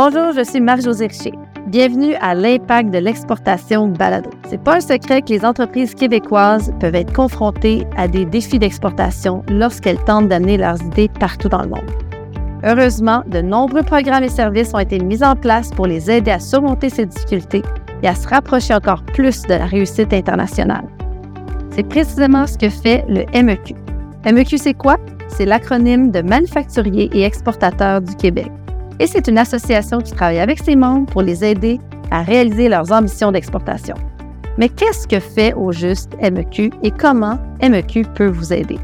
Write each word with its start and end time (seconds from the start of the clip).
Bonjour, 0.00 0.30
je 0.32 0.44
suis 0.44 0.60
Marie-Josée 0.60 1.08
Richer. 1.08 1.32
Bienvenue 1.66 2.14
à 2.20 2.32
l'impact 2.32 2.92
de 2.92 2.98
l'exportation 2.98 3.88
balado. 3.88 4.30
C'est 4.48 4.62
pas 4.62 4.76
un 4.76 4.80
secret 4.80 5.22
que 5.22 5.30
les 5.30 5.44
entreprises 5.44 5.92
québécoises 5.96 6.72
peuvent 6.78 6.94
être 6.94 7.12
confrontées 7.12 7.84
à 7.96 8.06
des 8.06 8.24
défis 8.24 8.60
d'exportation 8.60 9.42
lorsqu'elles 9.48 9.98
tentent 10.04 10.28
d'amener 10.28 10.56
leurs 10.56 10.80
idées 10.84 11.10
partout 11.18 11.48
dans 11.48 11.62
le 11.62 11.70
monde. 11.70 11.90
Heureusement, 12.62 13.24
de 13.26 13.40
nombreux 13.40 13.82
programmes 13.82 14.22
et 14.22 14.28
services 14.28 14.72
ont 14.72 14.78
été 14.78 15.00
mis 15.00 15.24
en 15.24 15.34
place 15.34 15.72
pour 15.72 15.88
les 15.88 16.08
aider 16.08 16.30
à 16.30 16.38
surmonter 16.38 16.90
ces 16.90 17.06
difficultés 17.06 17.64
et 18.04 18.06
à 18.06 18.14
se 18.14 18.28
rapprocher 18.28 18.74
encore 18.74 19.02
plus 19.02 19.42
de 19.42 19.54
la 19.54 19.66
réussite 19.66 20.12
internationale. 20.12 20.86
C'est 21.70 21.82
précisément 21.82 22.46
ce 22.46 22.56
que 22.56 22.68
fait 22.68 23.04
le 23.08 23.24
MEQ. 23.34 23.74
MEQ, 24.24 24.58
c'est 24.58 24.74
quoi? 24.74 24.96
C'est 25.26 25.44
l'acronyme 25.44 26.12
de 26.12 26.22
Manufacturiers 26.22 27.10
et 27.12 27.24
Exportateurs 27.24 28.00
du 28.00 28.14
Québec 28.14 28.52
et 29.00 29.06
c'est 29.06 29.28
une 29.28 29.38
association 29.38 29.98
qui 29.98 30.12
travaille 30.12 30.40
avec 30.40 30.58
ses 30.58 30.76
membres 30.76 31.10
pour 31.10 31.22
les 31.22 31.44
aider 31.44 31.80
à 32.10 32.22
réaliser 32.22 32.68
leurs 32.68 32.92
ambitions 32.92 33.32
d'exportation. 33.32 33.94
Mais 34.56 34.68
qu'est-ce 34.68 35.06
que 35.06 35.20
fait 35.20 35.54
au 35.54 35.72
juste 35.72 36.16
MEQ 36.20 36.70
et 36.82 36.90
comment 36.90 37.38
MEQ 37.62 38.02
peut 38.14 38.26
vous 38.26 38.52
aider? 38.52 38.78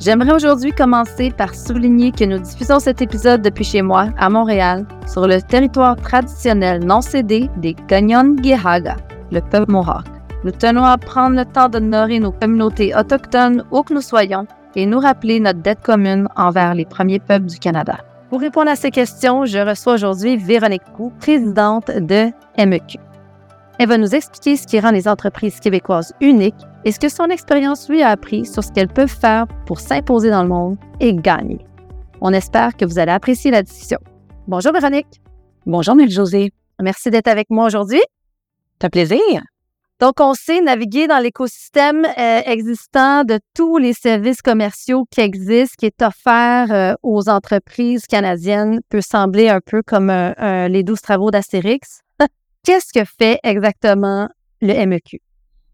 J'aimerais 0.00 0.34
aujourd'hui 0.34 0.70
commencer 0.70 1.30
par 1.30 1.54
souligner 1.54 2.12
que 2.12 2.24
nous 2.24 2.38
diffusons 2.38 2.78
cet 2.78 3.02
épisode 3.02 3.42
depuis 3.42 3.64
chez 3.64 3.82
moi, 3.82 4.08
à 4.16 4.28
Montréal, 4.28 4.86
sur 5.08 5.26
le 5.26 5.42
territoire 5.42 5.96
traditionnel 5.96 6.84
non 6.84 7.00
cédé 7.00 7.50
des 7.56 7.74
Ganyan-Gihaga, 7.88 8.96
le 9.32 9.40
peuple 9.40 9.72
mohawk. 9.72 10.04
Nous 10.44 10.52
tenons 10.52 10.84
à 10.84 10.96
prendre 10.98 11.36
le 11.36 11.44
temps 11.44 11.68
d'honorer 11.68 12.20
nos 12.20 12.30
communautés 12.30 12.94
autochtones 12.94 13.64
où 13.72 13.82
que 13.82 13.92
nous 13.92 14.00
soyons 14.00 14.46
et 14.76 14.86
nous 14.86 15.00
rappeler 15.00 15.40
notre 15.40 15.60
dette 15.62 15.82
commune 15.82 16.28
envers 16.36 16.74
les 16.74 16.84
premiers 16.84 17.18
peuples 17.18 17.46
du 17.46 17.58
Canada. 17.58 17.98
Pour 18.30 18.40
répondre 18.40 18.70
à 18.70 18.76
ces 18.76 18.90
questions, 18.90 19.46
je 19.46 19.58
reçois 19.58 19.94
aujourd'hui 19.94 20.36
Véronique 20.36 20.82
Roux, 20.96 21.10
présidente 21.18 21.90
de 21.90 22.30
MEQ. 22.58 22.98
Elle 23.78 23.88
va 23.88 23.96
nous 23.96 24.14
expliquer 24.14 24.56
ce 24.56 24.66
qui 24.66 24.78
rend 24.80 24.90
les 24.90 25.08
entreprises 25.08 25.60
québécoises 25.60 26.12
uniques 26.20 26.54
et 26.84 26.92
ce 26.92 26.98
que 26.98 27.08
son 27.08 27.26
expérience 27.26 27.88
lui 27.88 28.02
a 28.02 28.10
appris 28.10 28.44
sur 28.44 28.62
ce 28.62 28.70
qu'elles 28.70 28.88
peuvent 28.88 29.08
faire 29.08 29.46
pour 29.66 29.80
s'imposer 29.80 30.30
dans 30.30 30.42
le 30.42 30.48
monde 30.48 30.76
et 31.00 31.14
gagner. 31.14 31.58
On 32.20 32.32
espère 32.32 32.76
que 32.76 32.84
vous 32.84 32.98
allez 32.98 33.12
apprécier 33.12 33.50
la 33.50 33.62
discussion. 33.62 33.98
Bonjour 34.46 34.72
Véronique. 34.72 35.22
Bonjour 35.64 35.94
Marie-Josée. 35.94 36.52
Merci 36.80 37.10
d'être 37.10 37.28
avec 37.28 37.48
moi 37.48 37.66
aujourd'hui. 37.66 38.02
Ça 38.82 38.90
plaisir. 38.90 39.42
Donc, 40.00 40.20
on 40.20 40.34
sait 40.34 40.60
naviguer 40.60 41.08
dans 41.08 41.18
l'écosystème 41.18 42.04
euh, 42.04 42.40
existant 42.46 43.24
de 43.24 43.40
tous 43.54 43.78
les 43.78 43.92
services 43.92 44.42
commerciaux 44.42 45.06
qui 45.10 45.20
existent, 45.20 45.74
qui 45.78 45.86
est 45.86 46.02
offert 46.02 46.70
euh, 46.70 46.94
aux 47.02 47.28
entreprises 47.28 48.06
canadiennes, 48.06 48.80
peut 48.90 49.00
sembler 49.00 49.48
un 49.48 49.60
peu 49.60 49.82
comme 49.82 50.10
les 50.10 50.82
douze 50.82 51.00
travaux 51.00 51.30
d'Astérix. 51.30 52.02
Qu'est-ce 52.64 52.92
que 52.92 53.04
fait 53.04 53.40
exactement 53.42 54.28
le 54.60 54.86
MEQ? 54.86 55.20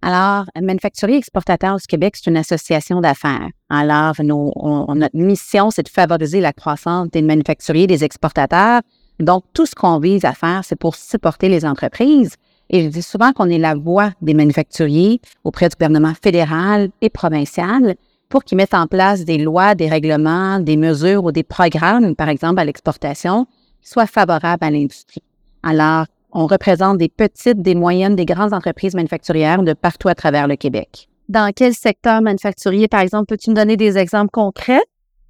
Alors, 0.07 0.45
Manufacturier 0.61 1.17
Exportateur 1.17 1.77
du 1.77 1.87
Québec, 1.87 2.17
c'est 2.17 2.29
une 2.29 2.37
association 2.37 3.01
d'affaires. 3.01 3.49
Alors, 3.71 4.13
notre 4.21 5.17
mission, 5.17 5.71
c'est 5.71 5.85
de 5.85 5.89
favoriser 5.89 6.43
la 6.43 6.53
croissance 6.53 7.09
des 7.09 7.23
manufacturiers, 7.23 7.87
des 7.87 8.05
exportateurs. 8.05 8.83
Donc, 9.19 9.45
tout 9.55 9.65
ce 9.65 9.75
qu'on 9.75 9.99
vise 10.01 10.27
à 10.27 10.35
faire, 10.35 10.63
c'est 10.63 10.77
pour 10.77 10.95
supporter 10.95 11.49
les 11.49 11.65
entreprises. 11.65 12.37
Et 12.71 12.83
je 12.83 12.89
dis 12.89 13.03
souvent 13.03 13.33
qu'on 13.33 13.49
est 13.51 13.59
la 13.59 13.75
voix 13.75 14.11
des 14.23 14.35
manufacturiers 14.35 15.21
auprès 15.45 15.69
du 15.69 15.77
gouvernement 15.77 16.15
fédéral 16.21 16.91
et 17.01 17.11
provincial 17.11 17.95
pour 18.29 18.43
qu'ils 18.43 18.57
mettent 18.57 18.75
en 18.75 18.87
place 18.87 19.25
des 19.25 19.39
lois, 19.39 19.75
des 19.75 19.89
règlements, 19.89 20.59
des 20.59 20.77
mesures 20.77 21.25
ou 21.25 21.33
des 21.33 21.43
programmes, 21.43 22.17
par 22.17 22.29
exemple 22.29 22.59
à 22.59 22.65
l'exportation, 22.65 23.47
qui 23.81 23.91
soient 23.91 24.07
favorables 24.07 24.65
à 24.65 24.71
l'industrie. 24.71 25.23
Alors, 25.63 26.07
on 26.33 26.47
représente 26.47 26.99
des 26.99 27.09
petites, 27.09 27.63
des 27.63 27.75
moyennes, 27.75 28.17
des 28.17 28.25
grandes 28.25 28.53
entreprises 28.53 28.95
manufacturières 28.95 29.63
de 29.63 29.73
partout 29.73 30.09
à 30.09 30.15
travers 30.15 30.49
le 30.49 30.57
Québec. 30.57 31.09
Dans 31.29 31.53
quel 31.55 31.75
secteur 31.75 32.21
manufacturier, 32.23 32.89
par 32.89 33.01
exemple, 33.01 33.27
peux-tu 33.27 33.51
me 33.51 33.55
donner 33.55 33.77
des 33.77 33.97
exemples 33.97 34.31
concrets? 34.33 34.83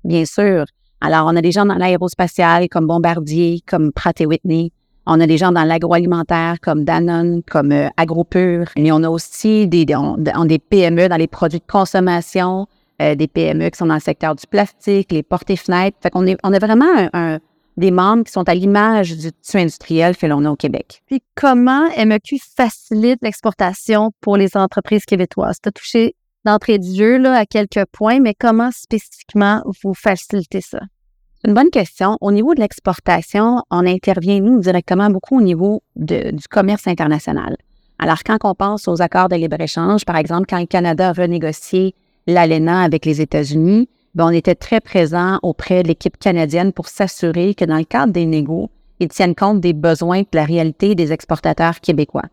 Bien 0.03 0.25
sûr. 0.25 0.65
Alors, 1.01 1.27
on 1.27 1.37
a 1.37 1.43
des 1.43 1.53
gens 1.53 1.67
dans 1.67 1.75
l'aérospatial 1.75 2.69
comme 2.69 2.87
Bombardier, 2.87 3.61
comme 3.67 3.93
Pratt 3.93 4.19
Whitney, 4.21 4.73
on 5.07 5.21
a 5.21 5.27
des 5.27 5.37
gens 5.37 5.53
dans 5.53 5.65
l'agroalimentaire 5.65 6.57
comme 6.61 6.85
Danone, 6.85 7.43
comme 7.43 7.73
euh, 7.73 7.89
AgroPure. 7.97 8.67
Et 8.77 8.93
on 8.93 9.03
a 9.03 9.11
aussi 9.11 9.67
des, 9.67 9.87
PME 9.87 11.09
dans 11.09 11.17
les 11.17 11.27
produits 11.27 11.61
de 11.61 11.71
consommation, 11.71 12.67
euh, 13.03 13.15
des 13.15 13.29
PME 13.29 13.71
qui 13.71 13.79
sont 13.79 13.87
dans 13.87 13.95
le 13.95 14.01
secteur 14.01 14.35
du 14.35 14.47
plastique, 14.47 15.13
les 15.13 15.23
portes 15.23 15.51
et 15.51 15.57
fenêtres. 15.57 15.97
Fait 16.03 16.11
qu'on 16.11 16.27
est, 16.27 16.37
on 16.43 16.53
a 16.53 16.59
vraiment 16.59 17.09
des 17.77 17.91
membres 17.91 18.25
qui 18.25 18.33
sont 18.33 18.49
à 18.49 18.55
l'image 18.55 19.17
du 19.17 19.33
tissu 19.33 19.59
industriel 19.59 20.17
que 20.17 20.27
l'on 20.27 20.45
a 20.45 20.51
au 20.51 20.57
Québec. 20.57 21.03
Puis 21.07 21.23
comment 21.35 21.89
MEQ 21.97 22.39
facilite 22.57 23.19
l'exportation 23.23 24.13
pour 24.21 24.37
les 24.37 24.57
entreprises 24.57 25.05
québécoises? 25.05 25.59
Tu 25.63 25.69
as 25.69 25.73
touché 25.73 26.17
d'entrée 26.45 26.79
de 26.79 26.85
jeu 26.85 27.19
là, 27.19 27.39
à 27.39 27.47
quelques 27.47 27.85
points, 27.91 28.21
mais 28.21 28.35
comment 28.39 28.71
spécifiquement 28.71 29.63
vous 29.83 29.95
facilitez 29.95 30.61
ça? 30.61 30.81
Une 31.47 31.53
bonne 31.53 31.71
question. 31.71 32.17
Au 32.23 32.33
niveau 32.33 32.55
de 32.55 32.61
l'exportation, 32.61 33.63
on 33.71 33.87
intervient, 33.87 34.41
nous, 34.41 34.61
directement 34.61 35.11
beaucoup 35.11 35.39
au 35.39 35.43
niveau 35.43 35.83
du 35.95 36.49
commerce 36.49 36.87
international. 36.87 37.57
Alors, 37.99 38.23
quand 38.25 38.39
on 38.45 38.55
pense 38.55 38.89
aux 38.89 39.03
accords 39.03 39.29
de 39.29 39.37
libre-échange, 39.37 40.07
par 40.07 40.17
exemple, 40.17 40.47
quand 40.49 40.59
le 40.59 40.67
Canada 40.67 41.11
a 41.11 41.13
renégocié 41.13 41.95
l'ALENA 42.27 42.81
avec 42.81 43.05
les 43.05 43.21
États-Unis, 43.21 43.91
ben, 44.15 44.27
on 44.27 44.31
était 44.31 44.55
très 44.55 44.81
présent 44.81 45.39
auprès 45.43 45.83
de 45.83 45.89
l'équipe 45.89 46.17
canadienne 46.19 46.73
pour 46.73 46.89
s'assurer 46.89 47.55
que 47.55 47.67
dans 47.67 47.77
le 47.77 47.85
cadre 47.85 48.13
des 48.13 48.25
négos, 48.25 48.71
ils 48.99 49.09
tiennent 49.09 49.35
compte 49.35 49.61
des 49.61 49.75
besoins 49.75 50.21
de 50.21 50.29
la 50.33 50.45
réalité 50.45 50.95
des 50.95 51.13
exportateurs 51.13 51.81
québécois. 51.81 52.25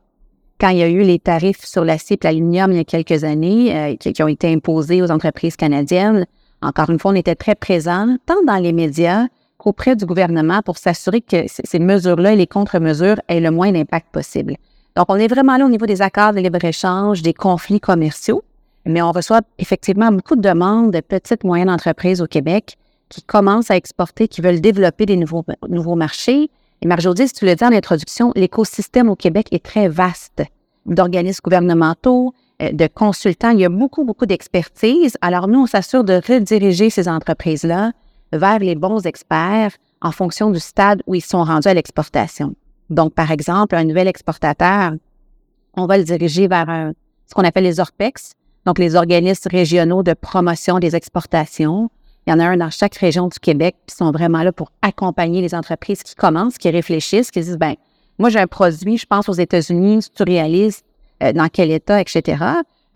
Quand 0.59 0.69
il 0.69 0.77
y 0.77 0.83
a 0.83 0.87
eu 0.87 1.01
les 1.01 1.19
tarifs 1.19 1.65
sur 1.65 1.83
l'acier 1.83 2.17
et 2.21 2.25
l'aluminium 2.25 2.71
il 2.71 2.77
y 2.77 2.81
a 2.81 2.83
quelques 2.83 3.23
années 3.23 3.75
euh, 3.75 3.95
qui, 3.95 4.21
ont 4.21 4.27
été 4.27 4.53
imposés 4.53 5.01
aux 5.01 5.09
entreprises 5.11 5.55
canadiennes, 5.55 6.27
encore 6.61 6.89
une 6.89 6.99
fois, 6.99 7.11
on 7.11 7.15
était 7.15 7.35
très 7.35 7.55
présents, 7.55 8.15
tant 8.25 8.43
dans 8.45 8.57
les 8.57 8.73
médias 8.73 9.25
qu'auprès 9.57 9.95
du 9.95 10.05
gouvernement 10.05 10.61
pour 10.61 10.77
s'assurer 10.77 11.21
que 11.21 11.45
ces 11.47 11.79
mesures-là 11.79 12.33
et 12.33 12.35
les 12.35 12.47
contre-mesures 12.47 13.19
aient 13.27 13.39
le 13.39 13.51
moins 13.51 13.71
d'impact 13.71 14.07
possible. 14.11 14.55
Donc, 14.95 15.05
on 15.09 15.15
est 15.15 15.27
vraiment 15.27 15.57
là 15.57 15.65
au 15.65 15.69
niveau 15.69 15.85
des 15.85 16.01
accords 16.01 16.33
de 16.33 16.39
libre-échange, 16.39 17.21
des 17.21 17.33
conflits 17.33 17.79
commerciaux, 17.79 18.43
mais 18.85 19.01
on 19.01 19.11
reçoit 19.11 19.41
effectivement 19.57 20.11
beaucoup 20.11 20.35
de 20.35 20.41
demandes 20.41 20.91
de 20.91 20.99
petites, 20.99 21.43
moyennes 21.43 21.69
entreprises 21.69 22.21
au 22.21 22.27
Québec 22.27 22.77
qui 23.09 23.21
commencent 23.21 23.71
à 23.71 23.75
exporter, 23.75 24.27
qui 24.27 24.41
veulent 24.41 24.61
développer 24.61 25.05
des 25.05 25.17
nouveaux, 25.17 25.45
nouveaux 25.69 25.95
marchés. 25.95 26.49
Et 26.81 26.87
Marjodie, 26.87 27.27
si 27.27 27.33
tu 27.33 27.45
le 27.45 27.55
dis 27.55 27.63
en 27.63 27.71
introduction, 27.71 28.31
l'écosystème 28.35 29.09
au 29.09 29.15
Québec 29.15 29.47
est 29.51 29.63
très 29.63 29.87
vaste 29.87 30.43
d'organismes 30.85 31.41
gouvernementaux, 31.43 32.33
de 32.61 32.87
consultants. 32.87 33.49
Il 33.49 33.59
y 33.59 33.65
a 33.65 33.69
beaucoup, 33.69 34.03
beaucoup 34.03 34.25
d'expertise. 34.25 35.17
Alors, 35.21 35.47
nous, 35.47 35.61
on 35.61 35.65
s'assure 35.65 36.03
de 36.03 36.13
rediriger 36.13 36.89
ces 36.89 37.07
entreprises-là 37.07 37.91
vers 38.33 38.59
les 38.59 38.75
bons 38.75 39.05
experts 39.05 39.71
en 40.01 40.11
fonction 40.11 40.51
du 40.51 40.59
stade 40.59 41.01
où 41.07 41.15
ils 41.15 41.21
sont 41.21 41.43
rendus 41.43 41.67
à 41.67 41.73
l'exportation. 41.73 42.55
Donc, 42.89 43.13
par 43.13 43.31
exemple, 43.31 43.75
un 43.75 43.83
nouvel 43.83 44.07
exportateur, 44.07 44.93
on 45.75 45.85
va 45.85 45.97
le 45.97 46.03
diriger 46.03 46.47
vers 46.47 46.91
ce 47.27 47.33
qu'on 47.33 47.43
appelle 47.43 47.63
les 47.63 47.79
ORPEX, 47.79 48.33
donc 48.65 48.77
les 48.77 48.95
organismes 48.95 49.49
régionaux 49.49 50.03
de 50.03 50.13
promotion 50.13 50.79
des 50.79 50.95
exportations. 50.95 51.89
Il 52.27 52.31
y 52.31 52.33
en 52.33 52.39
a 52.39 52.45
un 52.45 52.57
dans 52.57 52.69
chaque 52.69 52.95
région 52.95 53.27
du 53.27 53.39
Québec 53.39 53.75
qui 53.87 53.95
sont 53.95 54.11
vraiment 54.11 54.43
là 54.43 54.51
pour 54.51 54.71
accompagner 54.81 55.41
les 55.41 55.55
entreprises 55.55 56.03
qui 56.03 56.15
commencent, 56.15 56.57
qui 56.57 56.69
réfléchissent, 56.69 57.31
qui 57.31 57.39
disent, 57.39 57.57
ben, 57.57 57.75
moi, 58.19 58.29
j'ai 58.29 58.39
un 58.39 58.47
produit, 58.47 58.97
je 58.97 59.05
pense 59.05 59.29
aux 59.29 59.33
États-Unis, 59.33 60.03
si 60.03 60.11
tu 60.11 60.23
réalises, 60.23 60.81
euh, 60.81 60.90
dans 61.33 61.49
quel 61.49 61.71
état, 61.71 62.01
etc. 62.01 62.43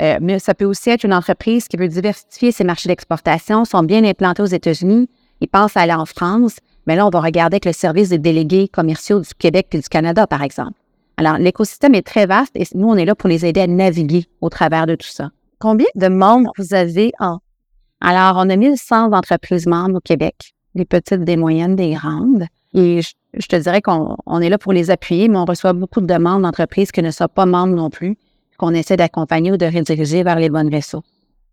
Euh, 0.01 0.17
mais 0.21 0.39
ça 0.39 0.53
peut 0.53 0.65
aussi 0.65 0.89
être 0.89 1.03
une 1.03 1.13
entreprise 1.13 1.67
qui 1.67 1.77
veut 1.77 1.87
diversifier 1.87 2.51
ses 2.51 2.63
marchés 2.63 2.89
d'exportation, 2.89 3.65
sont 3.65 3.83
bien 3.83 4.03
implantés 4.03 4.41
aux 4.41 4.45
États-Unis, 4.45 5.09
ils 5.41 5.47
pensent 5.47 5.77
à 5.77 5.81
aller 5.81 5.93
en 5.93 6.05
France, 6.05 6.57
mais 6.85 6.95
là, 6.95 7.07
on 7.07 7.09
va 7.09 7.21
regarder 7.21 7.55
avec 7.55 7.65
le 7.65 7.71
service 7.71 8.09
des 8.09 8.19
délégués 8.19 8.67
commerciaux 8.67 9.21
du 9.21 9.33
Québec 9.37 9.67
et 9.71 9.79
du 9.79 9.87
Canada, 9.89 10.27
par 10.27 10.41
exemple. 10.41 10.73
Alors, 11.17 11.37
l'écosystème 11.37 11.95
est 11.95 12.05
très 12.05 12.25
vaste 12.25 12.51
et 12.55 12.65
nous, 12.75 12.87
on 12.87 12.95
est 12.95 13.05
là 13.05 13.15
pour 13.15 13.29
les 13.29 13.45
aider 13.45 13.61
à 13.61 13.67
naviguer 13.67 14.25
au 14.41 14.49
travers 14.49 14.85
de 14.85 14.95
tout 14.95 15.07
ça. 15.07 15.31
Combien 15.59 15.87
de 15.95 16.07
membres 16.07 16.51
vous 16.57 16.73
avez 16.73 17.13
en? 17.19 17.39
Alors, 18.01 18.35
on 18.37 18.49
a 18.49 18.55
1100 18.55 19.13
entreprises 19.13 19.65
membres 19.65 19.95
au 19.95 20.01
Québec, 20.01 20.53
des 20.75 20.83
petites, 20.83 21.23
des 21.23 21.37
moyennes, 21.37 21.77
des 21.77 21.91
grandes. 21.91 22.45
Et 22.73 22.99
je, 23.37 23.47
te 23.47 23.55
dirais 23.55 23.81
qu'on 23.81 24.41
est 24.41 24.49
là 24.49 24.57
pour 24.57 24.73
les 24.73 24.91
appuyer, 24.91 25.27
mais 25.27 25.37
on 25.37 25.45
reçoit 25.45 25.73
beaucoup 25.73 26.01
de 26.01 26.07
demandes 26.07 26.43
d'entreprises 26.43 26.91
qui 26.91 27.01
ne 27.01 27.11
sont 27.11 27.27
pas 27.27 27.45
membres 27.45 27.75
non 27.75 27.89
plus, 27.89 28.17
qu'on 28.57 28.73
essaie 28.73 28.97
d'accompagner 28.97 29.51
ou 29.51 29.57
de 29.57 29.65
rediriger 29.65 30.23
vers 30.23 30.39
les 30.39 30.49
bonnes 30.49 30.73
ressources. 30.73 31.07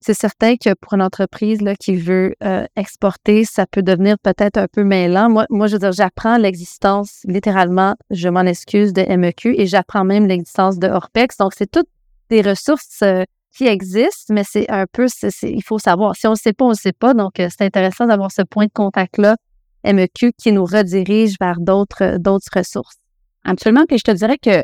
C'est 0.05 0.15
certain 0.15 0.57
que 0.57 0.75
pour 0.75 0.95
une 0.95 1.03
entreprise 1.03 1.61
qui 1.79 1.95
veut 1.95 2.35
euh, 2.43 2.67
exporter, 2.75 3.45
ça 3.45 3.67
peut 3.67 3.83
devenir 3.85 4.17
peut-être 4.19 4.57
un 4.57 4.67
peu 4.67 4.83
mêlant. 4.83 5.31
Moi, 5.31 5.47
moi 5.49 5.69
je 5.69 5.75
veux 5.75 5.79
dire, 5.79 5.93
j'apprends 5.93 6.39
l'existence, 6.39 7.21
littéralement, 7.25 7.95
je 8.11 8.29
m'en 8.29 8.41
excuse, 8.41 8.93
de 8.93 9.03
MEQ 9.03 9.55
et 9.57 9.67
j'apprends 9.67 10.05
même 10.05 10.27
l'existence 10.27 10.81
de 10.81 10.89
Orpex. 10.89 11.37
Donc, 11.37 11.53
c'est 11.57 11.71
toutes 11.71 11.87
des 12.31 12.43
ressources 12.43 13.03
euh, 13.03 13.23
qui 13.57 13.67
existent, 13.69 14.35
mais 14.35 14.43
c'est 14.45 14.69
un 14.71 14.87
peu, 14.91 15.07
il 15.43 15.63
faut 15.63 15.79
savoir. 15.79 16.17
Si 16.17 16.27
on 16.27 16.33
ne 16.33 16.37
sait 16.37 16.53
pas, 16.53 16.65
on 16.65 16.71
ne 16.71 16.75
sait 16.75 16.93
pas. 16.93 17.15
Donc, 17.15 17.39
euh, 17.39 17.49
c'est 17.51 17.65
intéressant 17.65 18.07
d'avoir 18.07 18.33
ce 18.33 18.43
point 18.43 18.67
de 18.67 18.73
contact-là 18.73 19.37
MEQ 19.85 20.33
qui 20.39 20.53
nous 20.53 20.65
redirige 20.65 21.37
vers 21.41 21.61
d'autres, 21.61 22.19
d'autres 22.19 22.51
ressources. 22.55 22.97
Absolument. 23.45 23.85
Puis 23.87 23.99
je 23.99 24.05
te 24.05 24.11
dirais 24.11 24.39
que 24.39 24.63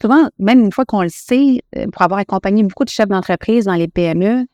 souvent, 0.00 0.28
même 0.38 0.60
une 0.60 0.72
fois 0.72 0.84
qu'on 0.84 1.02
le 1.02 1.08
sait, 1.08 1.62
euh, 1.76 1.86
pour 1.92 2.02
avoir 2.02 2.20
accompagné 2.20 2.62
beaucoup 2.62 2.84
de 2.84 2.90
chefs 2.90 3.08
d'entreprise 3.08 3.64
dans 3.64 3.74
les 3.74 3.88
PME, 3.88 4.46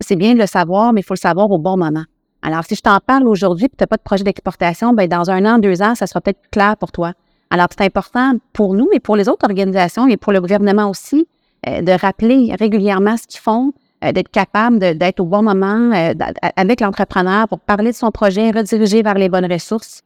c'est 0.00 0.16
bien 0.16 0.34
de 0.34 0.38
le 0.38 0.46
savoir, 0.46 0.92
mais 0.92 1.00
il 1.00 1.04
faut 1.04 1.14
le 1.14 1.18
savoir 1.18 1.50
au 1.50 1.58
bon 1.58 1.76
moment. 1.76 2.04
Alors, 2.42 2.64
si 2.64 2.74
je 2.74 2.80
t'en 2.80 2.98
parle 2.98 3.26
aujourd'hui 3.28 3.66
et 3.66 3.68
tu 3.68 3.76
n'as 3.80 3.86
pas 3.86 3.96
de 3.96 4.02
projet 4.02 4.24
d'exportation, 4.24 4.92
ben 4.92 5.08
dans 5.08 5.30
un 5.30 5.44
an, 5.46 5.58
deux 5.58 5.80
ans, 5.80 5.94
ça 5.94 6.06
sera 6.06 6.20
peut-être 6.20 6.40
clair 6.50 6.76
pour 6.76 6.90
toi. 6.90 7.12
Alors, 7.50 7.68
c'est 7.70 7.84
important 7.84 8.34
pour 8.52 8.74
nous, 8.74 8.88
mais 8.92 8.98
pour 8.98 9.14
les 9.14 9.28
autres 9.28 9.46
organisations 9.46 10.08
et 10.08 10.16
pour 10.16 10.32
le 10.32 10.40
gouvernement 10.40 10.90
aussi, 10.90 11.28
euh, 11.68 11.82
de 11.82 11.92
rappeler 11.92 12.52
régulièrement 12.58 13.16
ce 13.16 13.26
qu'ils 13.28 13.40
font, 13.40 13.72
d'être 14.10 14.30
capable 14.30 14.78
d'être 14.78 15.20
au 15.20 15.26
bon 15.26 15.42
moment 15.42 15.92
euh, 15.92 16.12
avec 16.56 16.80
l'entrepreneur 16.80 17.46
pour 17.46 17.60
parler 17.60 17.92
de 17.92 17.96
son 17.96 18.10
projet, 18.10 18.50
rediriger 18.50 19.02
vers 19.02 19.14
les 19.14 19.28
bonnes 19.28 19.50
ressources. 19.50 20.00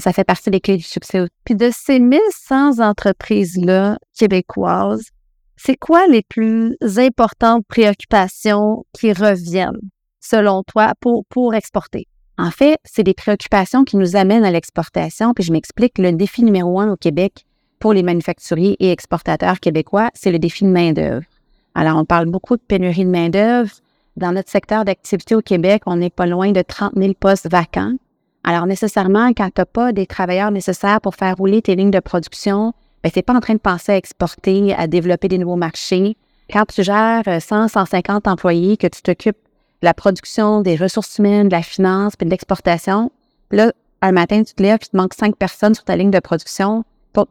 ça 0.00 0.12
fait 0.12 0.24
partie 0.24 0.50
des 0.50 0.60
clés 0.60 0.76
du 0.76 0.82
succès. 0.82 1.26
Puis 1.44 1.54
de 1.54 1.70
ces 1.72 1.98
1100 1.98 2.80
entreprises-là 2.80 3.96
québécoises, 4.18 5.08
c'est 5.56 5.76
quoi 5.76 6.06
les 6.06 6.22
plus 6.22 6.76
importantes 6.98 7.64
préoccupations 7.66 8.84
qui 8.92 9.12
reviennent, 9.12 9.80
selon 10.20 10.62
toi, 10.62 10.92
pour, 11.00 11.24
pour 11.26 11.54
exporter? 11.54 12.06
En 12.38 12.52
fait, 12.52 12.78
c'est 12.84 13.02
des 13.02 13.14
préoccupations 13.14 13.82
qui 13.82 13.96
nous 13.96 14.14
amènent 14.14 14.44
à 14.44 14.52
l'exportation. 14.52 15.34
Puis 15.34 15.42
je 15.42 15.52
m'explique, 15.52 15.98
le 15.98 16.12
défi 16.12 16.44
numéro 16.44 16.78
un 16.78 16.92
au 16.92 16.96
Québec 16.96 17.44
pour 17.80 17.92
les 17.92 18.04
manufacturiers 18.04 18.76
et 18.78 18.92
exportateurs 18.92 19.58
québécois, 19.58 20.10
c'est 20.14 20.30
le 20.30 20.38
défi 20.38 20.64
de 20.64 20.70
main-d'œuvre. 20.70 21.26
Alors, 21.74 21.96
on 21.96 22.04
parle 22.04 22.26
beaucoup 22.26 22.56
de 22.56 22.62
pénurie 22.62 23.04
de 23.04 23.10
main-d'œuvre. 23.10 23.70
Dans 24.16 24.32
notre 24.32 24.50
secteur 24.50 24.84
d'activité 24.84 25.34
au 25.34 25.42
Québec, 25.42 25.82
on 25.86 25.96
n'est 25.96 26.10
pas 26.10 26.26
loin 26.26 26.50
de 26.50 26.62
30 26.62 26.92
000 26.96 27.14
postes 27.14 27.48
vacants. 27.48 27.94
Alors, 28.42 28.66
nécessairement, 28.66 29.28
quand 29.28 29.50
tu 29.54 29.60
n'as 29.60 29.64
pas 29.64 29.92
des 29.92 30.06
travailleurs 30.06 30.50
nécessaires 30.50 31.00
pour 31.00 31.14
faire 31.14 31.36
rouler 31.36 31.62
tes 31.62 31.76
lignes 31.76 31.90
de 31.90 32.00
production, 32.00 32.72
ben, 33.02 33.10
tu 33.10 33.18
n'es 33.18 33.22
pas 33.22 33.34
en 33.34 33.40
train 33.40 33.54
de 33.54 33.60
penser 33.60 33.92
à 33.92 33.96
exporter, 33.96 34.74
à 34.74 34.86
développer 34.86 35.28
des 35.28 35.38
nouveaux 35.38 35.56
marchés. 35.56 36.16
Quand 36.50 36.64
tu 36.64 36.82
gères 36.82 37.24
100, 37.40 37.68
150 37.68 38.26
employés, 38.26 38.76
que 38.76 38.86
tu 38.86 39.02
t'occupes 39.02 39.36
de 39.82 39.86
la 39.86 39.94
production, 39.94 40.62
des 40.62 40.76
ressources 40.76 41.18
humaines, 41.18 41.48
de 41.48 41.54
la 41.54 41.62
finance, 41.62 42.16
puis 42.16 42.24
de 42.24 42.30
l'exportation, 42.30 43.12
là, 43.50 43.72
un 44.02 44.12
matin, 44.12 44.42
tu 44.42 44.54
te 44.54 44.62
lèves, 44.62 44.78
il 44.82 44.88
te 44.88 44.96
manque 44.96 45.14
cinq 45.14 45.36
personnes 45.36 45.74
sur 45.74 45.84
ta 45.84 45.96
ligne 45.96 46.10
de 46.10 46.20
production, 46.20 46.84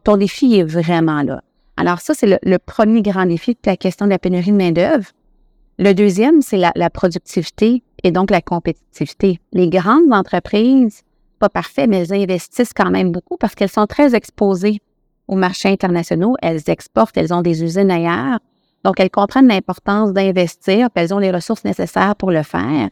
ton 0.04 0.16
défi 0.16 0.58
est 0.58 0.64
vraiment 0.64 1.22
là. 1.22 1.42
Alors 1.78 2.00
ça, 2.00 2.12
c'est 2.12 2.40
le, 2.42 2.58
premier 2.58 3.02
grand 3.02 3.24
défi 3.24 3.52
de 3.52 3.58
la 3.64 3.76
question 3.76 4.06
de 4.06 4.10
la 4.10 4.18
pénurie 4.18 4.50
de 4.50 4.56
main-d'œuvre. 4.56 5.06
Le 5.78 5.92
deuxième, 5.92 6.42
c'est 6.42 6.56
la, 6.56 6.90
productivité 6.90 7.84
et 8.02 8.10
donc 8.10 8.32
la 8.32 8.40
compétitivité. 8.42 9.38
Les 9.52 9.68
grandes 9.68 10.12
entreprises, 10.12 11.02
pas 11.38 11.48
parfait, 11.48 11.86
mais 11.86 11.98
elles 11.98 12.12
investissent 12.12 12.72
quand 12.74 12.90
même 12.90 13.12
beaucoup 13.12 13.36
parce 13.36 13.54
qu'elles 13.54 13.70
sont 13.70 13.86
très 13.86 14.16
exposées 14.16 14.80
aux 15.28 15.36
marchés 15.36 15.68
internationaux. 15.68 16.34
Elles 16.42 16.68
exportent, 16.68 17.16
elles 17.16 17.32
ont 17.32 17.42
des 17.42 17.62
usines 17.62 17.92
ailleurs. 17.92 18.40
Donc, 18.82 18.98
elles 18.98 19.10
comprennent 19.10 19.46
l'importance 19.46 20.12
d'investir, 20.12 20.90
puis 20.90 21.04
elles 21.04 21.14
ont 21.14 21.20
les 21.20 21.30
ressources 21.30 21.62
nécessaires 21.62 22.16
pour 22.16 22.32
le 22.32 22.42
faire. 22.42 22.88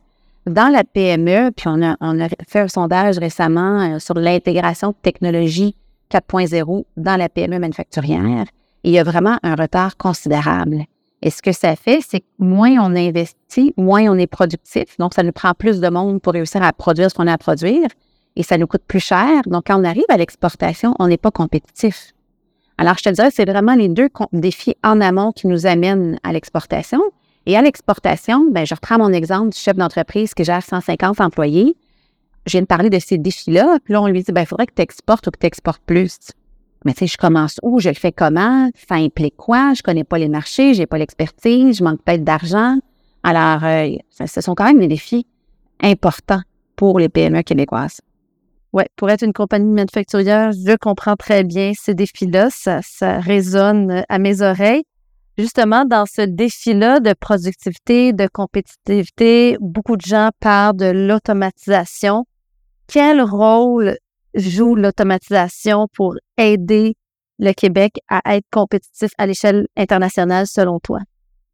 Dans 0.47 0.69
la 0.73 0.85
PME, 0.85 1.51
puis 1.51 1.67
on 1.67 1.83
a, 1.83 1.97
on 2.01 2.21
a 2.21 2.29
fait 2.47 2.61
un 2.61 2.69
sondage 2.69 3.19
récemment 3.19 3.81
euh, 3.81 3.99
sur 3.99 4.15
l'intégration 4.15 4.91
de 4.91 4.97
technologies 5.03 5.75
4.0 6.13 6.85
dans 6.97 7.17
la 7.17 7.29
PME 7.29 7.59
manufacturière 7.59 8.47
il 8.87 8.93
y 8.93 8.99
a 8.99 9.03
vraiment 9.03 9.39
un 9.43 9.57
retard 9.57 9.97
considérable. 9.97 10.85
Et 11.21 11.31
ce 11.31 11.43
que 11.43 11.51
ça 11.51 11.75
fait, 11.75 12.01
c'est 12.07 12.21
que 12.21 12.27
moins 12.39 12.73
on 12.79 12.95
investit, 12.95 13.75
moins 13.77 14.03
on 14.03 14.17
est 14.17 14.29
productif. 14.29 14.97
Donc, 14.99 15.13
ça 15.13 15.25
nous 15.25 15.33
prend 15.33 15.55
plus 15.55 15.81
de 15.81 15.89
monde 15.89 16.23
pour 16.23 16.35
réussir 16.35 16.63
à 16.63 16.73
produire 16.73 17.11
ce 17.11 17.17
qu'on 17.17 17.27
a 17.27 17.33
à 17.33 17.39
produire 17.39 17.89
et 18.37 18.45
ça 18.45 18.59
nous 18.59 18.69
coûte 18.69 18.85
plus 18.87 19.01
cher. 19.01 19.43
Donc, 19.47 19.65
quand 19.67 19.81
on 19.81 19.85
arrive 19.85 20.05
à 20.09 20.17
l'exportation, 20.17 20.95
on 21.01 21.09
n'est 21.09 21.17
pas 21.17 21.33
compétitif. 21.33 22.13
Alors, 22.79 22.97
je 22.99 23.03
te 23.03 23.09
dirais, 23.09 23.31
c'est 23.33 23.49
vraiment 23.49 23.75
les 23.75 23.89
deux 23.89 24.09
défis 24.33 24.77
en 24.85 25.01
amont 25.01 25.33
qui 25.33 25.49
nous 25.49 25.67
amènent 25.67 26.21
à 26.23 26.33
l'exportation. 26.33 27.01
Et 27.47 27.57
à 27.57 27.63
l'exportation, 27.63 28.47
ben, 28.51 28.67
je 28.67 28.75
reprends 28.75 28.99
mon 28.99 29.13
exemple 29.13 29.51
du 29.51 29.59
chef 29.59 29.77
d'entreprise 29.77 30.33
qui 30.35 30.45
gère 30.45 30.63
150 30.63 31.21
employés. 31.21 31.77
Je 32.45 32.53
viens 32.53 32.61
de 32.61 32.67
parler 32.67 32.91
de 32.91 32.99
ces 32.99 33.19
défis-là. 33.19 33.79
Puis 33.83 33.95
là, 33.95 34.03
on 34.03 34.07
lui 34.07 34.23
dit, 34.23 34.31
ben, 34.31 34.43
il 34.43 34.47
faudrait 34.47 34.67
que 34.67 34.75
tu 34.75 34.83
exportes 34.83 35.27
ou 35.27 35.31
que 35.31 35.39
tu 35.39 35.47
exportes 35.47 35.83
plus. 35.87 36.19
Mais 36.87 36.93
tu 36.93 37.01
sais, 37.01 37.07
je 37.09 37.17
commence 37.17 37.59
où? 37.65 37.81
Je 37.81 37.89
le 37.89 37.97
fais 37.97 38.13
comment? 38.13 38.71
Ça 38.89 38.95
implique 38.95 39.37
quoi? 39.37 39.75
Je 39.75 39.83
connais 39.83 40.05
pas 40.05 40.19
les 40.19 40.29
marchés, 40.29 40.73
j'ai 40.73 40.87
pas 40.87 40.99
l'expertise, 40.99 41.79
je 41.79 41.83
manque 41.83 42.01
peut-être 42.05 42.23
d'argent. 42.23 42.79
Alors, 43.25 43.65
euh, 43.65 43.97
ce 44.25 44.41
sont 44.41 44.55
quand 44.55 44.67
même 44.67 44.79
des 44.79 44.87
défis 44.87 45.27
importants 45.83 46.43
pour 46.77 47.01
les 47.01 47.09
PME 47.09 47.43
québécoises. 47.43 48.01
Oui, 48.73 48.85
pour 48.95 49.11
être 49.11 49.25
une 49.25 49.33
compagnie 49.33 49.69
manufacturière, 49.69 50.53
je 50.53 50.77
comprends 50.77 51.17
très 51.17 51.43
bien 51.43 51.73
ces 51.75 51.95
défis-là. 51.95 52.51
Ça, 52.51 52.83
ça 52.83 53.19
résonne 53.19 54.05
à 54.09 54.19
mes 54.21 54.43
oreilles. 54.43 54.85
Justement, 55.37 55.87
dans 55.87 56.07
ce 56.07 56.23
défi-là 56.23 57.01
de 57.01 57.15
productivité, 57.19 58.13
de 58.13 58.29
compétitivité, 58.33 59.57
beaucoup 59.61 59.97
de 59.97 60.07
gens 60.07 60.31
parlent 60.39 60.77
de 60.77 60.87
l'automatisation. 60.87 62.27
Quel 62.87 63.21
rôle 63.21 63.97
joue 64.37 64.75
l'automatisation 64.75 65.89
pour 65.93 66.15
aider 66.39 66.95
le 67.39 67.53
Québec 67.53 67.97
à 68.09 68.37
être 68.37 68.47
compétitif 68.51 69.11
à 69.19 69.27
l'échelle 69.27 69.67
internationale 69.77 70.47
selon 70.47 70.79
toi? 70.79 71.01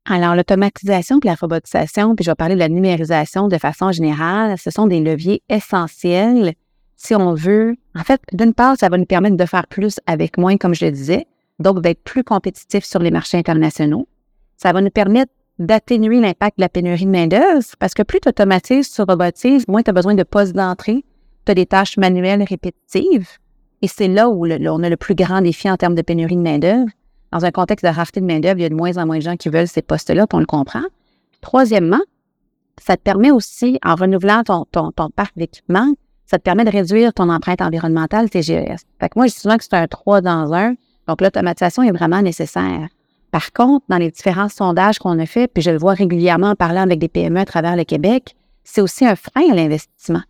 Alors, 0.05 0.35
l'automatisation 0.35 1.21
et 1.23 1.27
la 1.29 1.35
robotisation, 1.35 2.17
puis 2.17 2.25
je 2.25 2.31
vais 2.31 2.35
parler 2.35 2.55
de 2.55 2.61
la 2.61 2.69
numérisation 2.69 3.47
de 3.47 3.57
façon 3.57 3.93
générale, 3.93 4.59
ce 4.59 4.71
sont 4.71 4.87
des 4.87 5.01
leviers 5.01 5.43
essentiels 5.49 6.55
si 6.97 7.15
on 7.15 7.35
veut. 7.35 7.77
En 7.95 8.03
fait, 8.03 8.21
d'une 8.33 8.55
part, 8.55 8.77
ça 8.79 8.89
va 8.89 8.99
nous 8.99 9.07
permettre 9.07 9.37
de 9.37 9.47
faire 9.47 9.67
plus 9.67 10.01
avec 10.07 10.39
moins, 10.39 10.57
comme 10.57 10.75
je 10.75 10.85
le 10.85 10.91
disais, 10.91 11.27
donc 11.59 11.83
d'être 11.83 12.03
plus 12.03 12.25
compétitifs 12.25 12.85
sur 12.85 13.01
les 13.01 13.11
marchés 13.11 13.39
internationaux. 13.39 14.09
Ça 14.57 14.73
va 14.73 14.81
nous 14.81 14.91
permettre 14.91 15.33
d'atténuer 15.59 16.21
l'impact 16.21 16.59
de 16.59 16.63
la 16.63 16.69
pénurie 16.69 17.05
de 17.05 17.11
main-d'œuvre 17.11 17.63
parce 17.79 17.95
que 17.95 18.03
plus 18.03 18.21
tu 18.21 18.29
automatises, 18.29 18.91
tu 18.91 19.03
robotises, 19.03 19.69
moins 19.69 19.83
tu 19.83 19.91
as 19.91 19.93
besoin 19.93 20.15
de 20.15 20.23
postes 20.23 20.55
d'entrée, 20.55 21.05
tu 21.45 21.53
as 21.53 21.55
des 21.55 21.67
tâches 21.67 21.97
manuelles 21.97 22.43
répétitives. 22.43 23.29
Et 23.83 23.89
c'est 23.89 24.09
là 24.09 24.29
où 24.29 24.47
on 24.47 24.83
a 24.83 24.89
le 24.89 24.97
plus 24.97 25.15
grand 25.15 25.41
défi 25.41 25.71
en 25.71 25.77
termes 25.77 25.95
de 25.95 26.03
pénurie 26.03 26.37
de 26.37 26.43
main-d'œuvre. 26.43 26.89
Dans 27.33 27.45
un 27.45 27.51
contexte 27.51 27.85
de 27.85 27.91
rareté 27.91 28.21
de 28.21 28.27
main-d'œuvre, 28.27 28.59
il 28.59 28.63
y 28.63 28.67
a 28.67 28.69
de 28.69 28.75
moins 28.75 28.97
en 28.99 29.07
moins 29.07 29.17
de 29.17 29.23
gens 29.23 29.37
qui 29.37 29.49
veulent 29.49 29.67
ces 29.67 29.83
postes-là, 29.83 30.27
puis 30.27 30.37
on 30.37 30.41
le 30.41 30.47
comprend. 30.47 30.83
troisièmement, 31.41 32.01
ça 32.81 32.97
te 32.97 33.03
permet 33.03 33.31
aussi, 33.31 33.79
en 33.85 33.95
renouvelant 33.95 34.43
ton, 34.45 34.91
parc 35.11 35.37
d'équipement, 35.37 35.93
ça 36.27 36.39
te 36.39 36.43
permet 36.43 36.65
de 36.65 36.71
réduire 36.71 37.13
ton 37.13 37.29
empreinte 37.29 37.61
environnementale 37.61 38.31
TGS. 38.31 38.85
Fait 39.01 39.09
que 39.09 39.15
moi, 39.17 39.27
je 39.27 39.33
dis 39.33 39.41
souvent 39.41 39.57
que 39.57 39.65
c'est 39.65 39.75
un 39.75 39.87
3 39.87 40.21
dans 40.21 40.55
un. 40.55 40.75
Donc, 41.09 41.21
l'automatisation 41.21 41.83
est 41.83 41.91
vraiment 41.91 42.23
nécessaire. 42.23 42.89
Par 43.31 43.53
contre, 43.53 43.85
dans 43.89 43.99
les 43.99 44.11
différents 44.11 44.49
sondages 44.49 44.99
qu'on 44.99 45.19
a 45.19 45.27
faits, 45.27 45.51
puis 45.53 45.63
je 45.63 45.71
le 45.71 45.79
vois 45.79 45.95
régulièrement 45.95 46.51
en 46.51 46.55
parlant 46.55 46.83
avec 46.83 46.99
des 46.99 47.09
PME 47.09 47.41
à 47.41 47.45
travers 47.45 47.77
le 47.77 47.85
Québec, 47.85 48.37
c'est 48.63 48.81
aussi 48.81 49.05
un 49.07 49.17
frein 49.17 49.51
à 49.51 49.55
l'investissement. 49.55 50.23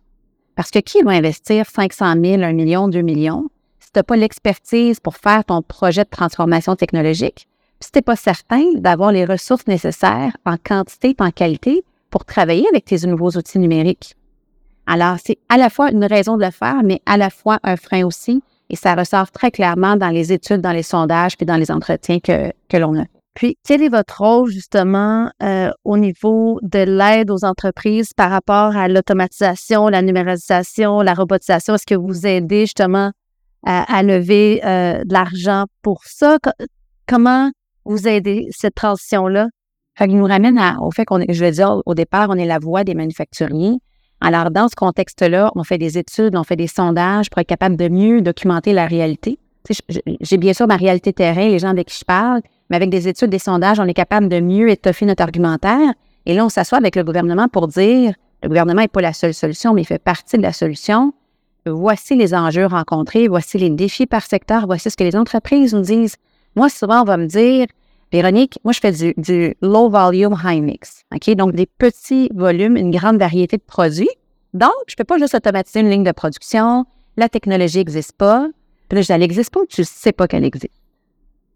Parce 0.55 0.71
que 0.71 0.79
qui 0.79 1.01
va 1.01 1.11
investir 1.11 1.65
500 1.67 2.15
000, 2.23 2.43
1 2.43 2.53
million, 2.53 2.87
2 2.87 3.01
millions 3.01 3.49
si 3.79 3.91
tu 3.91 3.99
n'as 3.99 4.03
pas 4.03 4.15
l'expertise 4.15 4.99
pour 4.99 5.17
faire 5.17 5.43
ton 5.43 5.61
projet 5.61 6.03
de 6.03 6.09
transformation 6.09 6.75
technologique, 6.75 7.47
puis 7.79 7.85
si 7.85 7.91
tu 7.91 7.97
n'es 7.97 8.01
pas 8.01 8.15
certain 8.15 8.63
d'avoir 8.75 9.11
les 9.11 9.25
ressources 9.25 9.67
nécessaires 9.67 10.35
en 10.45 10.55
quantité 10.57 11.09
et 11.09 11.23
en 11.23 11.31
qualité 11.31 11.83
pour 12.09 12.25
travailler 12.25 12.65
avec 12.69 12.85
tes 12.85 13.05
nouveaux 13.07 13.31
outils 13.31 13.59
numériques? 13.59 14.15
Alors, 14.85 15.17
c'est 15.23 15.37
à 15.49 15.57
la 15.57 15.69
fois 15.69 15.91
une 15.91 16.05
raison 16.05 16.37
de 16.37 16.45
le 16.45 16.51
faire, 16.51 16.81
mais 16.83 17.01
à 17.05 17.17
la 17.17 17.29
fois 17.29 17.59
un 17.63 17.77
frein 17.77 18.05
aussi, 18.05 18.41
et 18.69 18.75
ça 18.75 18.95
ressort 18.95 19.31
très 19.31 19.51
clairement 19.51 19.95
dans 19.95 20.09
les 20.09 20.33
études, 20.33 20.61
dans 20.61 20.71
les 20.71 20.83
sondages, 20.83 21.37
puis 21.37 21.45
dans 21.45 21.57
les 21.57 21.71
entretiens 21.71 22.19
que, 22.19 22.51
que 22.69 22.77
l'on 22.77 22.99
a. 22.99 23.05
Puis, 23.33 23.57
quel 23.63 23.81
est 23.81 23.89
votre 23.89 24.21
rôle 24.21 24.51
justement 24.51 25.31
euh, 25.41 25.71
au 25.83 25.97
niveau 25.97 26.59
de 26.61 26.79
l'aide 26.79 27.31
aux 27.31 27.43
entreprises 27.43 28.13
par 28.13 28.29
rapport 28.29 28.77
à 28.77 28.87
l'automatisation, 28.87 29.87
la 29.87 30.01
numérisation, 30.03 31.01
la 31.01 31.15
robotisation? 31.15 31.73
Est-ce 31.75 31.87
que 31.87 31.95
vous 31.95 32.27
aidez 32.27 32.61
justement 32.61 33.11
à, 33.65 34.03
lever 34.03 34.61
euh, 34.65 35.03
de 35.03 35.13
l'argent 35.13 35.65
pour 35.81 36.03
ça? 36.03 36.37
comment 37.07 37.51
vous 37.85 38.07
aidez 38.07 38.47
cette 38.51 38.75
transition-là? 38.75 39.47
Ça 39.97 40.07
nous 40.07 40.25
ramène 40.25 40.59
au 40.81 40.91
fait 40.91 41.05
qu'on 41.05 41.19
est, 41.19 41.31
je 41.31 41.45
veux 41.45 41.51
dire, 41.51 41.81
au 41.85 41.93
départ, 41.93 42.29
on 42.29 42.35
est 42.35 42.45
la 42.45 42.59
voix 42.59 42.83
des 42.83 42.95
manufacturiers. 42.95 43.77
Alors, 44.21 44.51
dans 44.51 44.67
ce 44.67 44.75
contexte-là, 44.75 45.51
on 45.55 45.63
fait 45.63 45.77
des 45.77 45.97
études, 45.97 46.35
on 46.35 46.43
fait 46.43 46.55
des 46.55 46.67
sondages 46.67 47.29
pour 47.29 47.39
être 47.39 47.47
capable 47.47 47.75
de 47.75 47.89
mieux 47.89 48.21
documenter 48.21 48.73
la 48.73 48.87
réalité. 48.87 49.37
J'ai 50.21 50.37
bien 50.37 50.53
sûr 50.53 50.67
ma 50.67 50.77
réalité 50.77 51.13
terrain, 51.13 51.47
les 51.47 51.59
gens 51.59 51.69
avec 51.69 51.87
qui 51.87 51.99
je 51.99 52.05
parle, 52.05 52.41
mais 52.73 52.77
avec 52.77 52.89
des 52.89 53.07
études, 53.07 53.29
des 53.29 53.37
sondages, 53.37 53.79
on 53.79 53.85
est 53.85 53.93
capable 53.93 54.29
de 54.29 54.39
mieux 54.39 54.67
étoffer 54.67 55.05
notre 55.05 55.21
argumentaire. 55.21 55.93
Et 56.25 56.33
là, 56.33 56.43
on 56.43 56.49
s'assoit 56.49 56.79
avec 56.79 56.95
le 56.95 57.03
gouvernement 57.03 57.47
pour 57.47 57.67
dire, 57.67 58.15
le 58.41 58.47
gouvernement 58.47 58.81
n'est 58.81 58.87
pas 58.87 59.01
la 59.01 59.13
seule 59.13 59.35
solution, 59.35 59.75
mais 59.75 59.83
il 59.83 59.85
fait 59.85 60.01
partie 60.01 60.37
de 60.37 60.41
la 60.41 60.53
solution. 60.53 61.13
Voici 61.67 62.15
les 62.15 62.33
enjeux 62.33 62.65
rencontrés, 62.65 63.27
voici 63.27 63.59
les 63.59 63.69
défis 63.69 64.07
par 64.07 64.23
secteur, 64.23 64.65
voici 64.65 64.89
ce 64.89 64.97
que 64.97 65.03
les 65.03 65.15
entreprises 65.15 65.75
nous 65.75 65.81
disent. 65.81 66.15
Moi, 66.55 66.67
souvent, 66.67 67.01
on 67.01 67.03
va 67.03 67.17
me 67.17 67.27
dire, 67.27 67.67
Véronique, 68.11 68.57
moi, 68.63 68.73
je 68.73 68.79
fais 68.79 68.91
du, 68.91 69.55
low 69.61 69.87
volume 69.91 70.35
high 70.43 70.63
mix. 70.63 71.03
OK? 71.13 71.29
Donc, 71.35 71.53
des 71.53 71.67
petits 71.67 72.27
volumes, 72.33 72.75
une 72.75 72.89
grande 72.89 73.19
variété 73.19 73.57
de 73.57 73.63
produits. 73.67 74.09
Donc, 74.55 74.71
je 74.87 74.93
ne 74.93 74.97
peux 74.97 75.03
pas 75.03 75.19
juste 75.19 75.35
automatiser 75.35 75.81
une 75.81 75.91
ligne 75.91 76.03
de 76.03 76.11
production. 76.11 76.85
la 77.17 77.29
technologie 77.29 77.77
n'existe 77.77 78.13
pas. 78.13 78.47
Puis 78.89 78.99
là, 78.99 79.05
elle 79.13 79.21
n'existe 79.21 79.53
pas, 79.53 79.59
tu 79.69 79.81
ne 79.81 79.85
sais 79.85 80.11
pas 80.11 80.27
qu'elle 80.27 80.43
existe? 80.43 80.73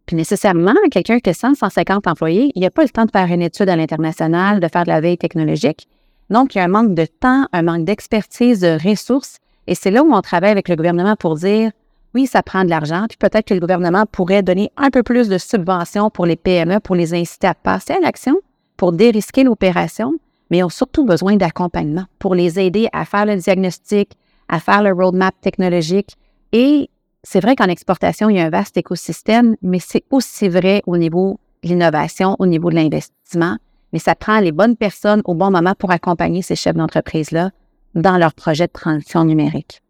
Puis 0.07 0.15
nécessairement, 0.15 0.73
quelqu'un 0.89 1.19
qui 1.19 1.29
a 1.29 1.33
100, 1.33 1.55
150 1.55 2.07
employés, 2.07 2.51
il 2.55 2.61
n'a 2.61 2.71
pas 2.71 2.83
le 2.83 2.89
temps 2.89 3.05
de 3.05 3.11
faire 3.11 3.27
une 3.27 3.41
étude 3.41 3.67
à 3.67 3.75
l'international, 3.75 4.61
de 4.61 4.67
faire 4.67 4.85
de 4.85 4.89
la 4.89 5.01
veille 5.01 5.17
technologique. 5.17 5.87
Donc, 6.29 6.55
il 6.55 6.57
y 6.57 6.61
a 6.61 6.63
un 6.63 6.69
manque 6.69 6.95
de 6.95 7.05
temps, 7.05 7.45
un 7.51 7.61
manque 7.61 7.83
d'expertise, 7.83 8.61
de 8.61 8.77
ressources. 8.89 9.37
Et 9.67 9.75
c'est 9.75 9.91
là 9.91 10.03
où 10.03 10.13
on 10.13 10.21
travaille 10.21 10.51
avec 10.51 10.69
le 10.69 10.77
gouvernement 10.77 11.17
pour 11.17 11.35
dire, 11.35 11.71
oui, 12.15 12.25
ça 12.25 12.41
prend 12.41 12.63
de 12.63 12.69
l'argent, 12.69 13.05
puis 13.09 13.17
peut-être 13.17 13.45
que 13.45 13.53
le 13.53 13.59
gouvernement 13.59 14.05
pourrait 14.09 14.43
donner 14.43 14.71
un 14.77 14.89
peu 14.89 15.03
plus 15.03 15.27
de 15.27 15.37
subventions 15.37 16.09
pour 16.09 16.25
les 16.25 16.37
PME, 16.37 16.79
pour 16.79 16.95
les 16.95 17.13
inciter 17.13 17.47
à 17.47 17.53
passer 17.53 17.93
à 17.93 17.99
l'action, 17.99 18.39
pour 18.77 18.93
dérisquer 18.93 19.43
l'opération, 19.43 20.13
mais 20.49 20.59
ils 20.59 20.63
ont 20.63 20.69
surtout 20.69 21.03
besoin 21.03 21.35
d'accompagnement 21.35 22.05
pour 22.17 22.33
les 22.33 22.59
aider 22.59 22.87
à 22.93 23.03
faire 23.03 23.25
le 23.25 23.35
diagnostic, 23.35 24.13
à 24.47 24.59
faire 24.59 24.81
le 24.81 24.93
roadmap 24.93 25.35
technologique. 25.41 26.15
Et 26.53 26.89
c'est 27.24 27.39
vrai 27.39 27.55
qu'en 27.55 27.67
exportation, 27.67 28.29
il 28.29 28.38
y 28.38 28.39
a 28.39 28.45
un 28.45 28.50
vaste 28.50 28.77
écosystème, 28.77 29.55
mais 29.62 29.79
c'est 29.79 30.03
aussi 30.12 30.50
vrai 30.50 30.81
au 30.86 30.97
niveau 30.97 31.39
de 31.63 31.69
l'innovation, 31.69 32.36
au 32.39 32.45
niveau 32.45 32.69
de 32.69 32.75
l'investissement. 32.75 33.57
Mais 33.93 34.00
ça 34.00 34.15
prend 34.15 34.39
les 34.39 34.51
bonnes 34.51 34.75
personnes 34.75 35.21
au 35.25 35.33
bon 35.33 35.51
moment 35.51 35.74
pour 35.77 35.91
accompagner 35.91 36.41
ces 36.41 36.55
chefs 36.55 36.75
d'entreprise-là 36.75 37.51
dans 37.95 38.17
leur 38.17 38.33
projet 38.33 38.67
de 38.67 38.71
transition 38.71 39.24
numérique. 39.24 39.81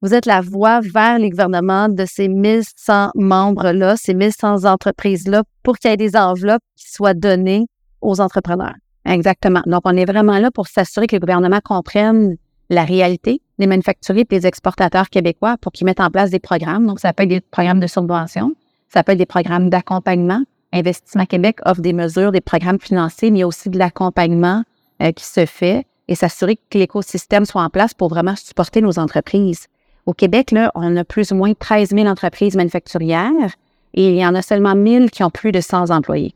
Vous 0.00 0.14
êtes 0.14 0.26
la 0.26 0.40
voie 0.40 0.80
vers 0.80 1.18
les 1.18 1.30
gouvernements 1.30 1.88
de 1.88 2.04
ces 2.06 2.26
1100 2.26 3.10
membres-là, 3.14 3.96
ces 3.96 4.14
1100 4.14 4.64
entreprises-là, 4.64 5.44
pour 5.62 5.78
qu'il 5.78 5.90
y 5.90 5.94
ait 5.94 5.96
des 5.96 6.16
enveloppes 6.16 6.62
qui 6.76 6.90
soient 6.90 7.14
données 7.14 7.66
aux 8.00 8.20
entrepreneurs. 8.20 8.74
Exactement. 9.04 9.62
Donc, 9.66 9.82
on 9.84 9.96
est 9.96 10.04
vraiment 10.04 10.38
là 10.38 10.50
pour 10.50 10.66
s'assurer 10.66 11.06
que 11.06 11.16
le 11.16 11.20
gouvernement 11.20 11.60
comprenne 11.62 12.36
la 12.72 12.84
réalité 12.84 13.40
des 13.58 13.66
manufacturiers 13.66 14.22
et 14.22 14.40
des 14.40 14.46
exportateurs 14.46 15.10
québécois 15.10 15.56
pour 15.60 15.72
qu'ils 15.72 15.84
mettent 15.84 16.00
en 16.00 16.10
place 16.10 16.30
des 16.30 16.38
programmes. 16.38 16.86
Donc, 16.86 17.00
ça 17.00 17.12
peut 17.12 17.24
être 17.24 17.28
des 17.28 17.40
programmes 17.40 17.80
de 17.80 17.86
subvention, 17.86 18.54
ça 18.88 19.04
peut 19.04 19.12
être 19.12 19.18
des 19.18 19.26
programmes 19.26 19.70
d'accompagnement. 19.70 20.42
Investissement 20.72 21.26
Québec 21.26 21.58
offre 21.66 21.82
des 21.82 21.92
mesures, 21.92 22.32
des 22.32 22.40
programmes 22.40 22.80
financiers, 22.80 23.30
mais 23.30 23.44
aussi 23.44 23.68
de 23.68 23.78
l'accompagnement 23.78 24.64
euh, 25.02 25.12
qui 25.12 25.24
se 25.24 25.44
fait 25.44 25.86
et 26.08 26.14
s'assurer 26.14 26.58
que 26.70 26.78
l'écosystème 26.78 27.44
soit 27.44 27.62
en 27.62 27.68
place 27.68 27.92
pour 27.92 28.08
vraiment 28.08 28.34
supporter 28.36 28.80
nos 28.80 28.98
entreprises. 28.98 29.66
Au 30.06 30.14
Québec, 30.14 30.54
on 30.74 30.96
a 30.96 31.04
plus 31.04 31.30
ou 31.30 31.36
moins 31.36 31.52
13 31.52 31.90
000 31.90 32.06
entreprises 32.06 32.56
manufacturières 32.56 33.54
et 33.94 34.08
il 34.08 34.16
y 34.16 34.26
en 34.26 34.34
a 34.34 34.42
seulement 34.42 34.74
1000 34.74 35.10
qui 35.10 35.22
ont 35.22 35.30
plus 35.30 35.52
de 35.52 35.60
100 35.60 35.90
employés. 35.90 36.34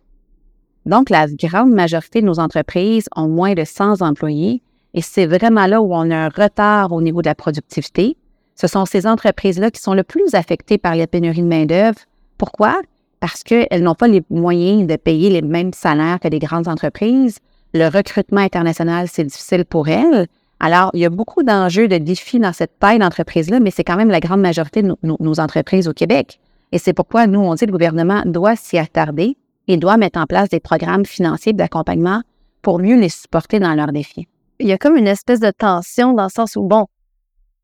Donc, 0.85 1.11
la 1.11 1.27
grande 1.27 1.73
majorité 1.73 2.21
de 2.21 2.27
nos 2.27 2.39
entreprises 2.39 3.09
ont 3.17 3.27
moins 3.27 3.55
de 3.55 3.65
100 3.65 4.03
employés 4.03 4.63
et 4.97 5.03
c'est 5.03 5.27
vraiment 5.27 5.67
là 5.67 5.83
où 5.83 5.95
on 5.95 6.11
a 6.11 6.17
un 6.17 6.29
retard 6.31 6.91
au 6.91 7.03
niveau 7.03 7.21
de 7.21 7.29
la 7.29 7.35
productivité. 7.35 8.17
Ce 8.55 8.67
sont 8.67 8.87
ces 8.87 9.07
entreprises-là 9.07 9.71
qui 9.71 9.81
sont 9.81 9.93
le 9.93 10.03
plus 10.03 10.35
affectées 10.35 10.79
par 10.79 10.97
la 10.97 11.07
pénurie 11.07 11.43
de 11.43 11.47
main-d'œuvre. 11.47 11.99
Pourquoi? 12.39 12.81
Parce 13.21 13.43
qu'elles 13.43 13.83
n'ont 13.83 13.95
pas 13.95 14.09
les 14.09 14.23
moyens 14.31 14.87
de 14.87 14.97
payer 14.97 15.29
les 15.29 15.43
mêmes 15.43 15.75
salaires 15.75 16.19
que 16.19 16.29
les 16.29 16.39
grandes 16.39 16.67
entreprises. 16.67 17.41
Le 17.75 17.89
recrutement 17.89 18.41
international, 18.41 19.07
c'est 19.09 19.25
difficile 19.25 19.67
pour 19.67 19.89
elles. 19.89 20.27
Alors, 20.61 20.91
il 20.95 21.01
y 21.01 21.05
a 21.05 21.11
beaucoup 21.11 21.43
d'enjeux, 21.43 21.89
de 21.89 21.99
défis 21.99 22.39
dans 22.39 22.55
cette 22.55 22.79
taille 22.79 22.99
d'entreprise-là, 22.99 23.61
mais 23.61 23.71
c'est 23.71 23.85
quand 23.85 23.97
même 23.97 24.09
la 24.09 24.21
grande 24.21 24.41
majorité 24.41 24.81
de 24.81 24.97
nos, 25.03 25.41
entreprises 25.41 25.89
au 25.89 25.93
Québec. 25.93 26.41
Et 26.73 26.79
c'est 26.79 26.95
pourquoi 26.95 27.27
nous, 27.27 27.41
on 27.41 27.53
dit 27.53 27.61
que 27.61 27.67
le 27.67 27.73
gouvernement 27.73 28.23
doit 28.25 28.57
s'y 28.57 28.79
attarder 28.79 29.37
et 29.69 29.77
doit 29.77 29.99
mettre 29.99 30.19
en 30.19 30.25
place 30.25 30.49
des 30.49 30.61
programmes 30.61 31.05
financiers 31.05 31.53
d'accompagnement 31.53 32.23
pour 32.63 32.79
mieux 32.79 32.99
les 32.99 33.11
supporter 33.11 33.61
dans 33.61 33.75
leurs 33.75 33.93
défis. 33.93 34.27
Il 34.59 34.67
y 34.67 34.73
a 34.73 34.79
comme 34.79 34.97
une 34.97 35.07
espèce 35.07 35.41
de 35.41 35.51
tension 35.51 36.13
dans 36.13 36.25
le 36.25 36.31
sens 36.31 36.57
où, 36.57 36.63
bon, 36.63 36.87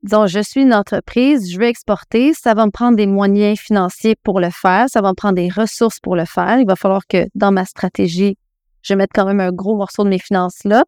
disons, 0.02 0.26
je 0.26 0.40
suis 0.40 0.62
une 0.62 0.74
entreprise, 0.74 1.50
je 1.50 1.58
veux 1.58 1.66
exporter, 1.66 2.34
ça 2.34 2.54
va 2.54 2.66
me 2.66 2.70
prendre 2.70 2.96
des 2.96 3.06
moyens 3.06 3.58
financiers 3.58 4.16
pour 4.22 4.40
le 4.40 4.50
faire, 4.50 4.86
ça 4.88 5.00
va 5.00 5.10
me 5.10 5.14
prendre 5.14 5.36
des 5.36 5.48
ressources 5.48 6.00
pour 6.00 6.16
le 6.16 6.24
faire. 6.24 6.58
Il 6.58 6.66
va 6.66 6.76
falloir 6.76 7.06
que 7.06 7.26
dans 7.34 7.52
ma 7.52 7.64
stratégie, 7.64 8.36
je 8.82 8.94
mette 8.94 9.10
quand 9.14 9.26
même 9.26 9.40
un 9.40 9.52
gros 9.52 9.76
morceau 9.76 10.04
de 10.04 10.08
mes 10.08 10.18
finances 10.18 10.64
là. 10.64 10.84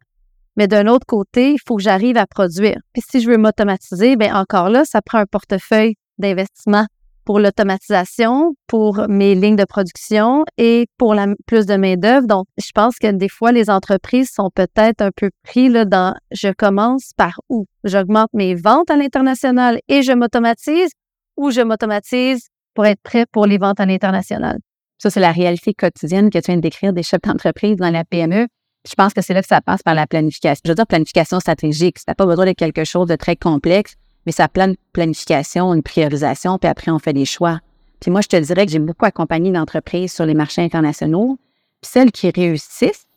Mais 0.57 0.67
d'un 0.67 0.87
autre 0.87 1.05
côté, 1.05 1.53
il 1.53 1.59
faut 1.65 1.75
que 1.75 1.83
j'arrive 1.83 2.17
à 2.17 2.27
produire. 2.27 2.77
Puis 2.93 3.03
si 3.09 3.19
je 3.19 3.29
veux 3.29 3.37
m'automatiser, 3.37 4.15
bien 4.15 4.35
encore 4.35 4.69
là, 4.69 4.85
ça 4.85 5.01
prend 5.01 5.17
un 5.17 5.25
portefeuille 5.25 5.95
d'investissement 6.17 6.85
pour 7.25 7.39
l'automatisation, 7.39 8.53
pour 8.67 9.07
mes 9.09 9.35
lignes 9.35 9.55
de 9.55 9.65
production 9.65 10.45
et 10.57 10.87
pour 10.97 11.15
la 11.15 11.27
plus 11.47 11.65
de 11.65 11.75
main-d'œuvre. 11.75 12.27
Donc, 12.27 12.45
je 12.57 12.71
pense 12.73 12.97
que 12.97 13.11
des 13.11 13.29
fois, 13.29 13.51
les 13.51 13.69
entreprises 13.69 14.29
sont 14.31 14.49
peut-être 14.53 15.01
un 15.01 15.11
peu 15.15 15.29
pris 15.43 15.69
là, 15.69 15.85
dans 15.85 16.15
je 16.31 16.49
commence 16.49 17.11
par 17.17 17.39
où? 17.49 17.65
J'augmente 17.83 18.29
mes 18.33 18.55
ventes 18.55 18.89
à 18.89 18.95
l'international 18.95 19.79
et 19.87 20.03
je 20.03 20.11
m'automatise 20.11 20.91
ou 21.37 21.51
je 21.51 21.61
m'automatise 21.61 22.47
pour 22.73 22.85
être 22.85 23.01
prêt 23.01 23.25
pour 23.31 23.45
les 23.45 23.57
ventes 23.57 23.79
à 23.79 23.85
l'international. 23.85 24.59
Ça, 24.97 25.09
c'est 25.09 25.19
la 25.19 25.31
réalité 25.31 25.73
quotidienne 25.73 26.29
que 26.29 26.37
tu 26.37 26.45
viens 26.47 26.57
de 26.57 26.61
décrire 26.61 26.93
des 26.93 27.03
chefs 27.03 27.21
d'entreprise 27.21 27.75
dans 27.75 27.91
la 27.91 28.05
PME. 28.05 28.47
Je 28.87 28.93
pense 28.95 29.13
que 29.13 29.21
c'est 29.21 29.33
là 29.33 29.41
que 29.41 29.47
ça 29.47 29.61
passe 29.61 29.81
par 29.81 29.95
la 29.95 30.07
planification. 30.07 30.61
Je 30.63 30.71
veux 30.71 30.75
dire 30.75 30.87
planification 30.87 31.39
stratégique. 31.39 31.97
Ça 31.99 32.05
n'a 32.09 32.15
pas 32.15 32.25
besoin 32.25 32.45
de 32.45 32.51
quelque 32.51 32.83
chose 32.83 33.07
de 33.07 33.15
très 33.15 33.35
complexe, 33.35 33.95
mais 34.25 34.31
ça 34.31 34.47
plan 34.47 34.73
planification, 34.93 35.73
une 35.73 35.83
priorisation, 35.83 36.57
puis 36.57 36.69
après, 36.69 36.91
on 36.91 36.99
fait 36.99 37.13
des 37.13 37.25
choix. 37.25 37.59
Puis 37.99 38.11
moi, 38.11 38.21
je 38.21 38.27
te 38.27 38.35
dirais 38.35 38.65
que 38.65 38.71
j'ai 38.71 38.79
beaucoup 38.79 39.05
accompagné 39.05 39.51
d'entreprises 39.51 40.13
sur 40.13 40.25
les 40.25 40.33
marchés 40.33 40.61
internationaux. 40.61 41.37
Puis 41.81 41.91
celles 41.91 42.11
qui 42.11 42.29
réussissent, 42.29 43.07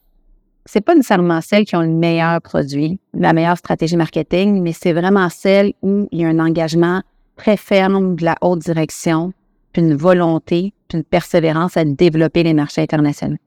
c'est 0.66 0.80
pas 0.80 0.94
nécessairement 0.94 1.40
celles 1.40 1.64
qui 1.64 1.76
ont 1.76 1.82
le 1.82 1.88
meilleur 1.88 2.40
produit, 2.42 3.00
la 3.14 3.32
meilleure 3.32 3.58
stratégie 3.58 3.96
marketing, 3.96 4.62
mais 4.62 4.72
c'est 4.72 4.92
vraiment 4.92 5.28
celles 5.30 5.72
où 5.82 6.08
il 6.12 6.20
y 6.20 6.24
a 6.24 6.28
un 6.28 6.38
engagement 6.38 7.02
très 7.36 7.56
ferme 7.56 8.16
de 8.16 8.24
la 8.24 8.36
haute 8.40 8.60
direction, 8.60 9.32
puis 9.72 9.82
une 9.82 9.94
volonté, 9.94 10.72
puis 10.88 10.98
une 10.98 11.04
persévérance 11.04 11.76
à 11.76 11.84
développer 11.84 12.42
les 12.42 12.54
marchés 12.54 12.82
internationaux 12.82 13.38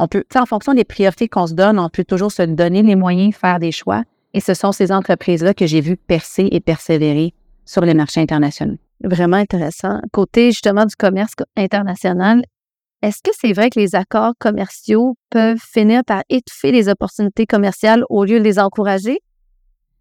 on 0.00 0.08
peut, 0.08 0.24
en 0.34 0.46
fonction 0.46 0.72
des 0.72 0.84
priorités 0.84 1.28
qu'on 1.28 1.46
se 1.46 1.54
donne, 1.54 1.78
on 1.78 1.90
peut 1.90 2.04
toujours 2.04 2.32
se 2.32 2.42
donner 2.42 2.82
les 2.82 2.96
moyens 2.96 3.30
de 3.30 3.34
faire 3.34 3.58
des 3.58 3.70
choix. 3.70 4.02
Et 4.34 4.40
ce 4.40 4.54
sont 4.54 4.72
ces 4.72 4.92
entreprises-là 4.92 5.54
que 5.54 5.66
j'ai 5.66 5.80
vues 5.80 5.96
percer 5.96 6.48
et 6.52 6.60
persévérer 6.60 7.34
sur 7.64 7.82
les 7.82 7.94
marchés 7.94 8.20
internationaux. 8.20 8.78
Vraiment 9.02 9.38
intéressant. 9.38 10.00
Côté 10.12 10.50
justement 10.50 10.84
du 10.84 10.94
commerce 10.94 11.32
international, 11.56 12.42
est-ce 13.02 13.22
que 13.22 13.30
c'est 13.32 13.52
vrai 13.52 13.70
que 13.70 13.80
les 13.80 13.94
accords 13.94 14.34
commerciaux 14.38 15.16
peuvent 15.30 15.58
finir 15.58 16.02
par 16.04 16.22
étouffer 16.28 16.70
les 16.70 16.88
opportunités 16.88 17.46
commerciales 17.46 18.04
au 18.10 18.24
lieu 18.24 18.38
de 18.38 18.44
les 18.44 18.58
encourager? 18.58 19.20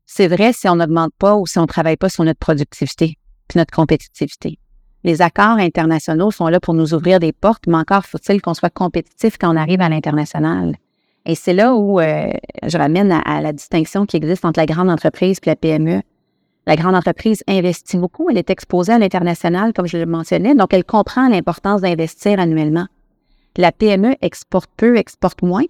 C'est 0.05 0.27
vrai 0.27 0.51
si 0.53 0.67
on 0.67 0.75
n'augmente 0.75 1.13
pas 1.17 1.35
ou 1.35 1.47
si 1.47 1.59
on 1.59 1.63
ne 1.63 1.67
travaille 1.67 1.97
pas 1.97 2.09
sur 2.09 2.23
notre 2.23 2.39
productivité 2.39 3.15
puis 3.47 3.57
notre 3.57 3.73
compétitivité. 3.73 4.59
Les 5.03 5.21
accords 5.21 5.57
internationaux 5.57 6.29
sont 6.29 6.47
là 6.47 6.59
pour 6.59 6.73
nous 6.73 6.93
ouvrir 6.93 7.19
des 7.19 7.31
portes, 7.31 7.67
mais 7.67 7.77
encore 7.77 8.05
faut-il 8.05 8.41
qu'on 8.41 8.53
soit 8.53 8.69
compétitif 8.69 9.37
quand 9.39 9.53
on 9.53 9.55
arrive 9.55 9.81
à 9.81 9.89
l'international. 9.89 10.75
Et 11.25 11.35
c'est 11.35 11.53
là 11.53 11.75
où 11.75 11.99
euh, 11.99 12.31
je 12.65 12.77
ramène 12.77 13.11
à, 13.11 13.41
la 13.41 13.53
distinction 13.53 14.05
qui 14.05 14.17
existe 14.17 14.45
entre 14.45 14.59
la 14.59 14.65
grande 14.65 14.89
entreprise 14.89 15.39
et 15.43 15.49
la 15.49 15.55
PME. 15.55 16.01
La 16.65 16.75
grande 16.75 16.95
entreprise 16.95 17.43
investit 17.47 17.97
beaucoup, 17.97 18.29
elle 18.29 18.37
est 18.37 18.49
exposée 18.49 18.93
à 18.93 18.99
l'international, 18.99 19.73
comme 19.73 19.87
je 19.87 19.97
le 19.97 20.05
mentionnais, 20.05 20.55
donc 20.55 20.73
elle 20.73 20.83
comprend 20.83 21.27
l'importance 21.27 21.81
d'investir 21.81 22.39
annuellement. 22.39 22.85
La 23.57 23.71
PME 23.71 24.15
exporte 24.21 24.69
peu, 24.77 24.97
exporte 24.97 25.41
moins, 25.41 25.65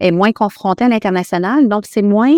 est 0.00 0.10
moins 0.10 0.32
confrontée 0.32 0.84
à 0.84 0.88
l'international, 0.88 1.68
donc 1.68 1.84
c'est 1.86 2.02
moins 2.02 2.34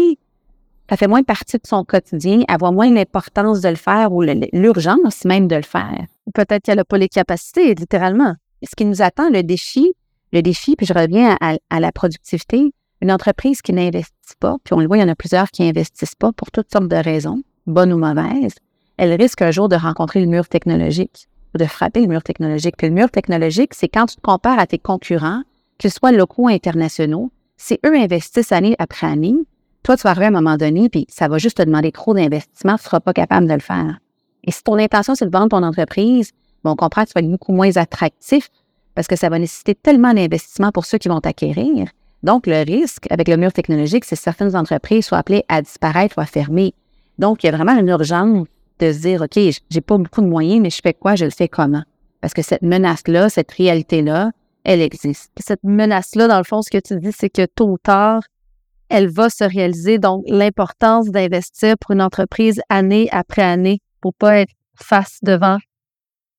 ça 0.90 0.98
fait 0.98 1.06
moins 1.06 1.22
partie 1.22 1.56
de 1.56 1.66
son 1.66 1.82
quotidien, 1.82 2.42
avoir 2.46 2.72
moins 2.72 2.90
l'importance 2.92 3.62
de 3.62 3.70
le 3.70 3.76
faire 3.76 4.12
ou 4.12 4.22
l'urgence 4.22 5.24
même 5.24 5.48
de 5.48 5.56
le 5.56 5.62
faire. 5.62 6.04
Peut-être 6.34 6.62
qu'elle 6.62 6.76
n'a 6.76 6.84
pas 6.84 6.98
les 6.98 7.08
capacités, 7.08 7.74
littéralement. 7.74 8.34
Ce 8.62 8.74
qui 8.76 8.84
nous 8.84 9.00
attend, 9.00 9.30
le 9.30 9.42
défi, 9.42 9.94
le 10.34 10.42
défi, 10.42 10.76
puis 10.76 10.86
je 10.86 10.92
reviens 10.92 11.36
à, 11.40 11.80
la 11.80 11.92
productivité, 11.92 12.72
une 13.00 13.12
entreprise 13.12 13.62
qui 13.62 13.72
n'investit 13.72 14.36
pas, 14.40 14.56
puis 14.64 14.74
on 14.74 14.80
le 14.80 14.86
voit, 14.86 14.98
il 14.98 15.00
y 15.00 15.04
en 15.04 15.08
a 15.08 15.14
plusieurs 15.14 15.50
qui 15.50 15.62
n'investissent 15.62 16.14
pas 16.14 16.32
pour 16.32 16.50
toutes 16.50 16.70
sortes 16.70 16.88
de 16.88 16.96
raisons, 16.96 17.42
bonnes 17.66 17.92
ou 17.92 17.98
mauvaises, 17.98 18.54
elle 18.96 19.12
risque 19.14 19.42
un 19.42 19.50
jour 19.50 19.68
de 19.68 19.76
rencontrer 19.76 20.20
le 20.20 20.26
mur 20.26 20.48
technologique 20.48 21.28
ou 21.54 21.58
de 21.58 21.64
frapper 21.64 22.00
le 22.00 22.08
mur 22.08 22.22
technologique. 22.22 22.76
Puis 22.76 22.88
le 22.88 22.94
mur 22.94 23.10
technologique, 23.10 23.74
c'est 23.74 23.88
quand 23.88 24.06
tu 24.06 24.16
te 24.16 24.20
compares 24.20 24.58
à 24.58 24.66
tes 24.66 24.78
concurrents, 24.78 25.42
qu'ils 25.78 25.90
soient 25.90 26.12
locaux 26.12 26.44
ou 26.44 26.48
internationaux, 26.48 27.30
si 27.56 27.78
eux 27.86 27.96
investissent 27.96 28.52
année 28.52 28.76
après 28.78 29.06
année, 29.06 29.36
toi, 29.82 29.96
tu 29.96 30.02
vas 30.02 30.10
arriver 30.10 30.26
à 30.26 30.28
un 30.28 30.32
moment 30.32 30.56
donné, 30.56 30.88
puis 30.88 31.06
ça 31.08 31.28
va 31.28 31.38
juste 31.38 31.58
te 31.58 31.62
demander 31.62 31.92
trop 31.92 32.14
d'investissement, 32.14 32.76
tu 32.76 32.82
ne 32.82 32.84
seras 32.84 33.00
pas 33.00 33.12
capable 33.12 33.46
de 33.46 33.52
le 33.52 33.60
faire. 33.60 33.98
Et 34.44 34.50
si 34.50 34.62
ton 34.62 34.78
intention, 34.78 35.14
c'est 35.14 35.26
de 35.26 35.30
vendre 35.30 35.48
ton 35.48 35.62
entreprise, 35.62 36.32
bon, 36.62 36.70
on 36.72 36.76
comprend 36.76 37.02
que 37.04 37.08
tu 37.08 37.12
vas 37.14 37.20
être 37.20 37.30
beaucoup 37.30 37.52
moins 37.52 37.76
attractif 37.76 38.48
parce 38.94 39.08
que 39.08 39.16
ça 39.16 39.28
va 39.28 39.38
nécessiter 39.38 39.74
tellement 39.74 40.14
d'investissement 40.14 40.70
pour 40.72 40.84
ceux 40.84 40.98
qui 40.98 41.08
vont 41.08 41.20
t'acquérir. 41.20 41.88
Donc, 42.22 42.46
le 42.46 42.64
risque 42.64 43.06
avec 43.10 43.28
le 43.28 43.36
mur 43.36 43.52
technologique, 43.52 44.04
c'est 44.04 44.16
que 44.16 44.22
certaines 44.22 44.56
entreprises 44.56 45.06
soient 45.06 45.18
appelées 45.18 45.44
à 45.48 45.60
disparaître 45.60 46.16
ou 46.16 46.20
à 46.20 46.26
fermer. 46.26 46.74
Donc, 47.18 47.42
il 47.42 47.46
y 47.46 47.48
a 47.50 47.56
vraiment 47.56 47.78
une 47.78 47.88
urgence 47.88 48.46
de 48.78 48.92
se 48.92 48.98
dire, 49.00 49.22
OK, 49.22 49.38
j'ai 49.70 49.80
pas 49.80 49.98
beaucoup 49.98 50.22
de 50.22 50.26
moyens, 50.26 50.60
mais 50.62 50.70
je 50.70 50.80
fais 50.82 50.94
quoi? 50.94 51.16
Je 51.16 51.26
le 51.26 51.30
fais 51.30 51.48
comment? 51.48 51.82
Parce 52.20 52.32
que 52.32 52.42
cette 52.42 52.62
menace-là, 52.62 53.28
cette 53.28 53.52
réalité-là, 53.52 54.30
elle 54.64 54.80
existe. 54.80 55.30
Cette 55.38 55.62
menace-là, 55.62 56.26
dans 56.26 56.38
le 56.38 56.44
fond, 56.44 56.62
ce 56.62 56.70
que 56.70 56.78
tu 56.78 56.98
dis, 56.98 57.12
c'est 57.12 57.28
que 57.28 57.44
tôt 57.44 57.68
ou 57.68 57.78
tard, 57.78 58.22
elle 58.88 59.08
va 59.08 59.28
se 59.28 59.44
réaliser. 59.44 59.98
Donc, 59.98 60.24
l'importance 60.26 61.10
d'investir 61.10 61.76
pour 61.78 61.90
une 61.90 62.02
entreprise 62.02 62.60
année 62.70 63.08
après 63.12 63.42
année 63.42 63.80
pour 64.00 64.14
pas 64.14 64.38
être 64.38 64.52
face 64.76 65.18
devant 65.22 65.58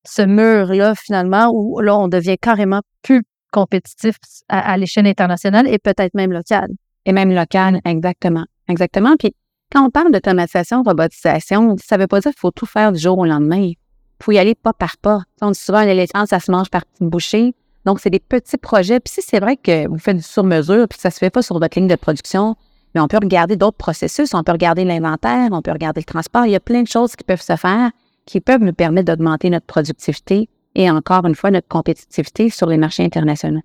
ce 0.07 0.21
mur-là, 0.21 0.93
finalement, 0.95 1.51
où 1.53 1.79
là, 1.79 1.97
on 1.97 2.07
devient 2.07 2.37
carrément 2.37 2.81
plus 3.01 3.23
compétitif 3.51 4.17
à, 4.49 4.77
l'échelle 4.77 5.07
internationale 5.07 5.67
et 5.67 5.79
peut-être 5.79 6.13
même 6.13 6.31
locale. 6.31 6.69
Et 7.05 7.13
même 7.13 7.33
locale, 7.33 7.79
exactement. 7.85 8.45
Exactement. 8.67 9.15
Puis 9.17 9.33
quand 9.71 9.85
on 9.85 9.89
parle 9.89 10.11
d'automatisation, 10.11 10.83
robotisation, 10.83 11.75
ça 11.83 11.97
ne 11.97 12.01
veut 12.01 12.07
pas 12.07 12.19
dire 12.19 12.31
qu'il 12.31 12.39
faut 12.39 12.51
tout 12.51 12.65
faire 12.65 12.91
du 12.91 12.99
jour 12.99 13.17
au 13.17 13.25
lendemain. 13.25 13.61
Il 13.61 13.75
faut 14.21 14.31
y 14.31 14.39
aller 14.39 14.55
pas 14.55 14.73
par 14.73 14.97
pas. 14.97 15.21
On 15.41 15.51
dit 15.51 15.59
souvent, 15.59 15.83
l'éléphant, 15.83 16.25
ça 16.25 16.39
se 16.39 16.51
mange 16.51 16.69
par 16.69 16.85
petites 16.85 17.07
bouchées. 17.07 17.53
Donc, 17.85 17.99
c'est 17.99 18.09
des 18.09 18.19
petits 18.19 18.57
projets. 18.57 18.99
Puis 18.99 19.13
si 19.13 19.21
c'est 19.21 19.39
vrai 19.39 19.55
que 19.57 19.87
vous 19.87 19.99
faites 19.99 20.17
du 20.17 20.23
sur-mesure, 20.23 20.87
puis 20.89 20.99
ça 20.99 21.11
se 21.11 21.19
fait 21.19 21.29
pas 21.29 21.41
sur 21.41 21.59
votre 21.59 21.77
ligne 21.77 21.87
de 21.87 21.95
production, 21.95 22.55
mais 22.93 23.01
on 23.01 23.07
peut 23.07 23.19
regarder 23.21 23.55
d'autres 23.55 23.77
processus, 23.77 24.33
on 24.33 24.43
peut 24.43 24.53
regarder 24.53 24.85
l'inventaire, 24.85 25.49
on 25.51 25.61
peut 25.61 25.71
regarder 25.71 26.01
le 26.01 26.05
transport. 26.05 26.45
Il 26.45 26.51
y 26.51 26.55
a 26.55 26.59
plein 26.59 26.81
de 26.81 26.87
choses 26.87 27.15
qui 27.15 27.23
peuvent 27.23 27.41
se 27.41 27.55
faire 27.55 27.91
qui 28.25 28.41
peuvent 28.41 28.63
nous 28.63 28.73
permettre 28.73 29.05
d'augmenter 29.05 29.49
notre 29.49 29.65
productivité 29.65 30.49
et 30.75 30.89
encore 30.89 31.25
une 31.25 31.35
fois 31.35 31.51
notre 31.51 31.67
compétitivité 31.67 32.49
sur 32.49 32.67
les 32.67 32.77
marchés 32.77 33.03
internationaux. 33.03 33.61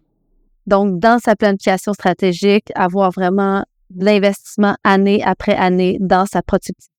Donc, 0.66 1.00
dans 1.00 1.18
sa 1.18 1.34
planification 1.34 1.92
stratégique, 1.92 2.70
avoir 2.74 3.10
vraiment 3.10 3.64
de 3.90 4.04
l'investissement 4.04 4.76
année 4.84 5.22
après 5.24 5.54
année 5.54 5.98
dans 6.00 6.26
sa 6.26 6.42
productivité. 6.42 6.92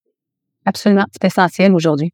Absolument, 0.66 1.06
c'est 1.12 1.26
essentiel 1.26 1.74
aujourd'hui. 1.74 2.14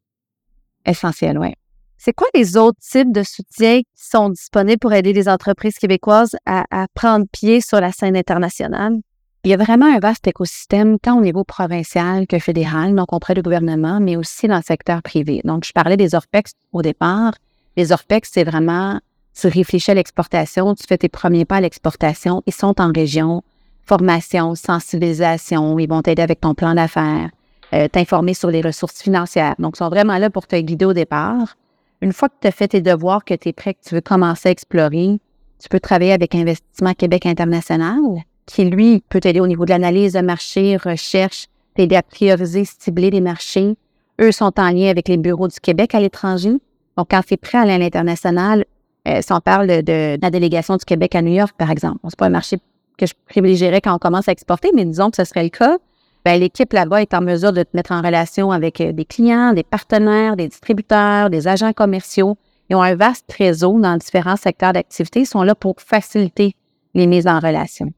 Essentiel, 0.86 1.38
oui. 1.38 1.52
C'est 1.96 2.12
quoi 2.12 2.28
les 2.34 2.56
autres 2.56 2.78
types 2.80 3.12
de 3.12 3.24
soutiens 3.24 3.80
qui 3.80 4.04
sont 4.08 4.30
disponibles 4.30 4.78
pour 4.78 4.92
aider 4.92 5.12
les 5.12 5.28
entreprises 5.28 5.78
québécoises 5.78 6.36
à, 6.46 6.64
à 6.70 6.86
prendre 6.94 7.26
pied 7.32 7.60
sur 7.60 7.80
la 7.80 7.90
scène 7.90 8.16
internationale? 8.16 8.98
Il 9.44 9.50
y 9.50 9.54
a 9.54 9.56
vraiment 9.56 9.86
un 9.86 10.00
vaste 10.00 10.26
écosystème, 10.26 10.98
tant 10.98 11.18
au 11.18 11.20
niveau 11.20 11.44
provincial 11.44 12.26
que 12.26 12.40
fédéral, 12.40 12.94
donc 12.94 13.12
auprès 13.12 13.34
du 13.34 13.42
gouvernement, 13.42 14.00
mais 14.00 14.16
aussi 14.16 14.48
dans 14.48 14.56
le 14.56 14.62
secteur 14.62 15.00
privé. 15.00 15.40
Donc, 15.44 15.64
je 15.64 15.72
parlais 15.72 15.96
des 15.96 16.16
ORPEX 16.16 16.52
au 16.72 16.82
départ. 16.82 17.34
Les 17.76 17.92
ORPEX, 17.92 18.30
c'est 18.32 18.42
vraiment, 18.42 19.00
tu 19.40 19.46
réfléchis 19.46 19.92
à 19.92 19.94
l'exportation, 19.94 20.74
tu 20.74 20.84
fais 20.88 20.98
tes 20.98 21.08
premiers 21.08 21.44
pas 21.44 21.56
à 21.56 21.60
l'exportation, 21.60 22.42
ils 22.46 22.52
sont 22.52 22.80
en 22.80 22.90
région, 22.90 23.42
formation, 23.84 24.56
sensibilisation, 24.56 25.78
ils 25.78 25.88
vont 25.88 26.02
t'aider 26.02 26.22
avec 26.22 26.40
ton 26.40 26.54
plan 26.54 26.74
d'affaires, 26.74 27.30
euh, 27.74 27.86
t'informer 27.86 28.34
sur 28.34 28.50
les 28.50 28.60
ressources 28.60 29.00
financières. 29.00 29.54
Donc, 29.60 29.76
ils 29.76 29.78
sont 29.78 29.88
vraiment 29.88 30.18
là 30.18 30.30
pour 30.30 30.48
te 30.48 30.56
guider 30.56 30.84
au 30.84 30.94
départ. 30.94 31.56
Une 32.00 32.12
fois 32.12 32.28
que 32.28 32.34
tu 32.40 32.48
as 32.48 32.52
fait 32.52 32.68
tes 32.68 32.80
devoirs, 32.80 33.24
que 33.24 33.34
tu 33.34 33.50
es 33.50 33.52
prêt, 33.52 33.74
que 33.74 33.88
tu 33.88 33.94
veux 33.94 34.00
commencer 34.00 34.48
à 34.48 34.52
explorer, 34.52 35.20
tu 35.60 35.68
peux 35.68 35.80
travailler 35.80 36.12
avec 36.12 36.34
Investissement 36.34 36.94
Québec 36.94 37.24
International 37.24 38.24
qui, 38.48 38.64
lui, 38.64 39.02
peut 39.08 39.20
t'aider 39.20 39.40
au 39.40 39.46
niveau 39.46 39.64
de 39.64 39.70
l'analyse 39.70 40.14
de 40.14 40.20
marché, 40.20 40.76
recherche, 40.76 41.46
t'aider 41.74 41.96
à 41.96 42.02
prioriser, 42.02 42.64
cibler 42.64 43.10
les 43.10 43.20
marchés. 43.20 43.76
Eux 44.20 44.32
sont 44.32 44.52
en 44.58 44.70
lien 44.70 44.88
avec 44.88 45.06
les 45.08 45.18
bureaux 45.18 45.48
du 45.48 45.60
Québec 45.60 45.94
à 45.94 46.00
l'étranger. 46.00 46.54
Donc, 46.96 47.08
quand 47.10 47.20
c'est 47.28 47.36
prêt 47.36 47.58
à 47.58 47.78
l'international, 47.78 48.64
euh, 49.06 49.20
si 49.22 49.32
on 49.32 49.40
parle 49.40 49.82
de, 49.82 50.18
la 50.20 50.30
délégation 50.30 50.76
du 50.76 50.84
Québec 50.84 51.14
à 51.14 51.22
New 51.22 51.32
York, 51.32 51.54
par 51.56 51.70
exemple, 51.70 51.98
c'est 52.08 52.18
pas 52.18 52.26
un 52.26 52.30
marché 52.30 52.58
que 52.96 53.06
je 53.06 53.14
privilégierais 53.28 53.80
quand 53.80 53.94
on 53.94 53.98
commence 53.98 54.28
à 54.28 54.32
exporter, 54.32 54.70
mais 54.74 54.84
disons 54.84 55.10
que 55.10 55.16
ce 55.16 55.24
serait 55.24 55.44
le 55.44 55.50
cas. 55.50 55.76
Ben, 56.24 56.40
l'équipe 56.40 56.72
là-bas 56.72 57.02
est 57.02 57.14
en 57.14 57.20
mesure 57.20 57.52
de 57.52 57.62
te 57.62 57.70
mettre 57.74 57.92
en 57.92 58.02
relation 58.02 58.50
avec 58.50 58.80
euh, 58.80 58.92
des 58.92 59.04
clients, 59.04 59.52
des 59.52 59.62
partenaires, 59.62 60.36
des 60.36 60.48
distributeurs, 60.48 61.30
des 61.30 61.46
agents 61.46 61.72
commerciaux. 61.72 62.36
Ils 62.70 62.76
ont 62.76 62.82
un 62.82 62.96
vaste 62.96 63.30
réseau 63.38 63.78
dans 63.78 63.96
différents 63.96 64.36
secteurs 64.36 64.72
d'activité. 64.72 65.20
Ils 65.20 65.26
sont 65.26 65.42
là 65.42 65.54
pour 65.54 65.76
faciliter 65.80 66.56
les 66.94 67.06
mises 67.06 67.26
en 67.26 67.38
relation 67.38 67.92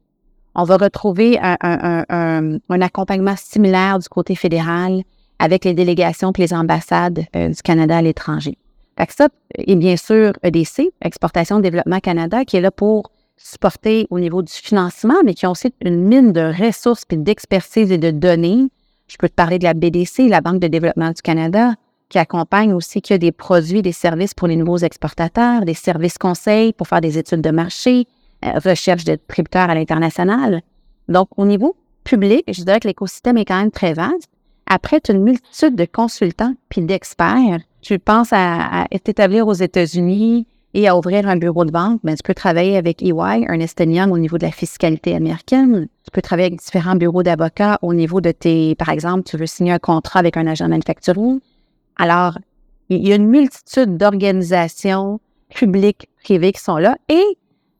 on 0.54 0.64
va 0.64 0.76
retrouver 0.76 1.38
un, 1.40 2.58
accompagnement 2.68 3.34
similaire 3.36 3.98
du 3.98 4.08
côté 4.08 4.34
fédéral 4.34 5.02
avec 5.38 5.64
les 5.64 5.74
délégations 5.74 6.32
et 6.32 6.42
les 6.42 6.52
ambassades 6.52 7.24
euh, 7.34 7.48
du 7.48 7.62
Canada 7.62 7.96
à 7.96 8.02
l'étranger. 8.02 8.58
Ça, 9.08 9.28
et 9.56 9.76
bien 9.76 9.96
sûr, 9.96 10.32
EDC, 10.42 10.90
Exportation 11.00 11.60
Développement 11.60 12.00
Canada, 12.00 12.44
qui 12.44 12.58
est 12.58 12.60
là 12.60 12.70
pour 12.70 13.10
supporter 13.38 14.06
au 14.10 14.20
niveau 14.20 14.42
du 14.42 14.52
financement, 14.52 15.14
mais 15.24 15.32
qui 15.32 15.46
a 15.46 15.50
aussi 15.50 15.72
une 15.82 16.02
mine 16.06 16.32
de 16.32 16.52
ressources 16.62 17.04
et 17.10 17.16
d'expertise 17.16 17.90
et 17.90 17.96
de 17.96 18.10
données. 18.10 18.68
Je 19.08 19.16
peux 19.16 19.30
te 19.30 19.34
parler 19.34 19.58
de 19.58 19.64
la 19.64 19.72
BDC, 19.72 20.28
la 20.28 20.42
Banque 20.42 20.60
de 20.60 20.68
développement 20.68 21.10
du 21.10 21.22
Canada, 21.22 21.74
qui 22.10 22.18
accompagne 22.18 22.74
aussi, 22.74 23.00
qui 23.00 23.14
a 23.14 23.18
des 23.18 23.32
produits, 23.32 23.80
des 23.80 23.92
services 23.92 24.34
pour 24.34 24.48
les 24.48 24.56
nouveaux 24.56 24.78
exportateurs, 24.78 25.64
des 25.64 25.74
services 25.74 26.18
conseils 26.18 26.74
pour 26.74 26.86
faire 26.86 27.00
des 27.00 27.16
études 27.16 27.40
de 27.40 27.50
marché, 27.50 28.06
recherche 28.42 29.04
de 29.04 29.16
distributeurs 29.16 29.70
à 29.70 29.74
l'international. 29.74 30.62
Donc, 31.08 31.28
au 31.36 31.44
niveau 31.44 31.76
public, 32.04 32.44
je 32.48 32.62
dirais 32.62 32.80
que 32.80 32.88
l'écosystème 32.88 33.36
est 33.36 33.44
quand 33.44 33.58
même 33.58 33.70
très 33.70 33.92
vaste. 33.92 34.30
Après, 34.66 35.00
tu 35.00 35.10
as 35.10 35.14
une 35.14 35.24
multitude 35.24 35.74
de 35.74 35.84
consultants 35.84 36.54
puis 36.68 36.82
d'experts. 36.82 37.60
Tu 37.82 37.98
penses 37.98 38.32
à, 38.32 38.86
t'établir 39.02 39.48
aux 39.48 39.54
États-Unis 39.54 40.46
et 40.74 40.86
à 40.86 40.96
ouvrir 40.96 41.28
un 41.28 41.36
bureau 41.36 41.64
de 41.64 41.72
banque, 41.72 42.00
mais 42.04 42.12
ben, 42.12 42.16
tu 42.16 42.22
peux 42.22 42.34
travailler 42.34 42.76
avec 42.76 43.02
EY, 43.02 43.44
Ernest 43.48 43.82
Young 43.84 44.12
au 44.12 44.18
niveau 44.18 44.38
de 44.38 44.44
la 44.44 44.52
fiscalité 44.52 45.16
américaine. 45.16 45.88
Tu 46.04 46.10
peux 46.12 46.22
travailler 46.22 46.46
avec 46.46 46.60
différents 46.60 46.94
bureaux 46.94 47.24
d'avocats 47.24 47.78
au 47.82 47.92
niveau 47.92 48.20
de 48.20 48.30
tes, 48.30 48.76
par 48.76 48.90
exemple, 48.90 49.24
tu 49.24 49.36
veux 49.36 49.46
signer 49.46 49.72
un 49.72 49.80
contrat 49.80 50.20
avec 50.20 50.36
un 50.36 50.46
agent 50.46 50.68
manufacturier. 50.68 51.40
Alors, 51.96 52.38
il 52.88 53.06
y 53.06 53.12
a 53.12 53.16
une 53.16 53.26
multitude 53.26 53.96
d'organisations 53.96 55.20
publiques, 55.48 56.08
privées 56.22 56.52
qui 56.52 56.60
sont 56.60 56.76
là 56.76 56.96
et 57.08 57.24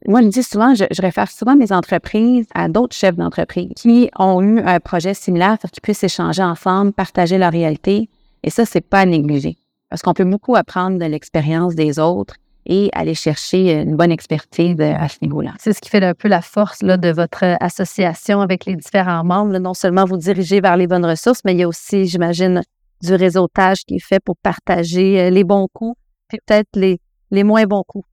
moi, 0.07 0.23
je 0.23 0.29
dis 0.29 0.43
souvent, 0.43 0.75
je, 0.75 0.85
réfère 1.03 1.31
souvent 1.31 1.57
mes 1.57 1.73
entreprises 1.73 2.47
à 2.55 2.69
d'autres 2.69 2.97
chefs 2.97 3.17
d'entreprise 3.17 3.71
qui 3.77 4.11
ont 4.19 4.41
eu 4.41 4.61
un 4.61 4.81
projet 4.81 5.13
similaire 5.15 5.59
pour 5.59 5.71
qu'ils 5.71 5.83
puissent 5.83 6.05
échanger 6.05 6.43
ensemble, 6.43 6.93
partager 6.93 7.37
leur 7.37 7.53
réalité. 7.53 8.09
Et 8.43 8.51
ça, 8.51 8.65
c'est 8.65 8.81
pas 8.81 9.01
à 9.01 9.07
négliger. 9.07 9.57
Parce 9.91 10.03
qu'on 10.03 10.15
peut 10.15 10.25
beaucoup 10.25 10.57
apprendre 10.57 10.99
de 10.99 11.05
l'expérience 11.05 11.75
des 11.75 11.99
autres 11.99 12.37
et 12.65 12.89
aller 12.93 13.15
chercher 13.15 13.81
une 13.81 13.97
bonne 13.97 14.13
expertise 14.13 14.81
à 14.81 15.09
ce 15.09 15.17
niveau-là. 15.23 15.53
C'est 15.59 15.73
ce 15.73 15.81
qui 15.81 15.91
fait 15.91 16.03
un 16.03 16.15
peu 16.15 16.29
la 16.29 16.41
force 16.41 16.83
là, 16.83 16.97
de 16.97 17.11
votre 17.11 17.45
association 17.61 18.41
avec 18.41 18.65
les 18.65 18.77
différents 18.77 19.25
membres. 19.25 19.59
non 19.59 19.75
seulement 19.75 20.05
vous 20.05 20.19
dirigez 20.19 20.61
vers 20.61 20.77
les 20.77 20.87
bonnes 20.87 21.05
ressources, 21.05 21.41
mais 21.45 21.53
il 21.53 21.59
y 21.59 21.63
a 21.63 21.69
aussi, 21.69 22.07
j'imagine, 22.07 22.63
du 23.03 23.15
réseautage 23.15 23.85
qui 23.87 23.97
est 23.97 24.05
fait 24.05 24.21
pour 24.21 24.37
partager 24.37 25.21
euh, 25.21 25.31
les 25.31 25.43
bons 25.43 25.69
coups, 25.73 25.99
et 26.33 26.39
peut-être 26.47 26.69
les, 26.75 27.01
les 27.31 27.45
moins 27.45 27.65
bons 27.65 27.83
coups 27.87 28.07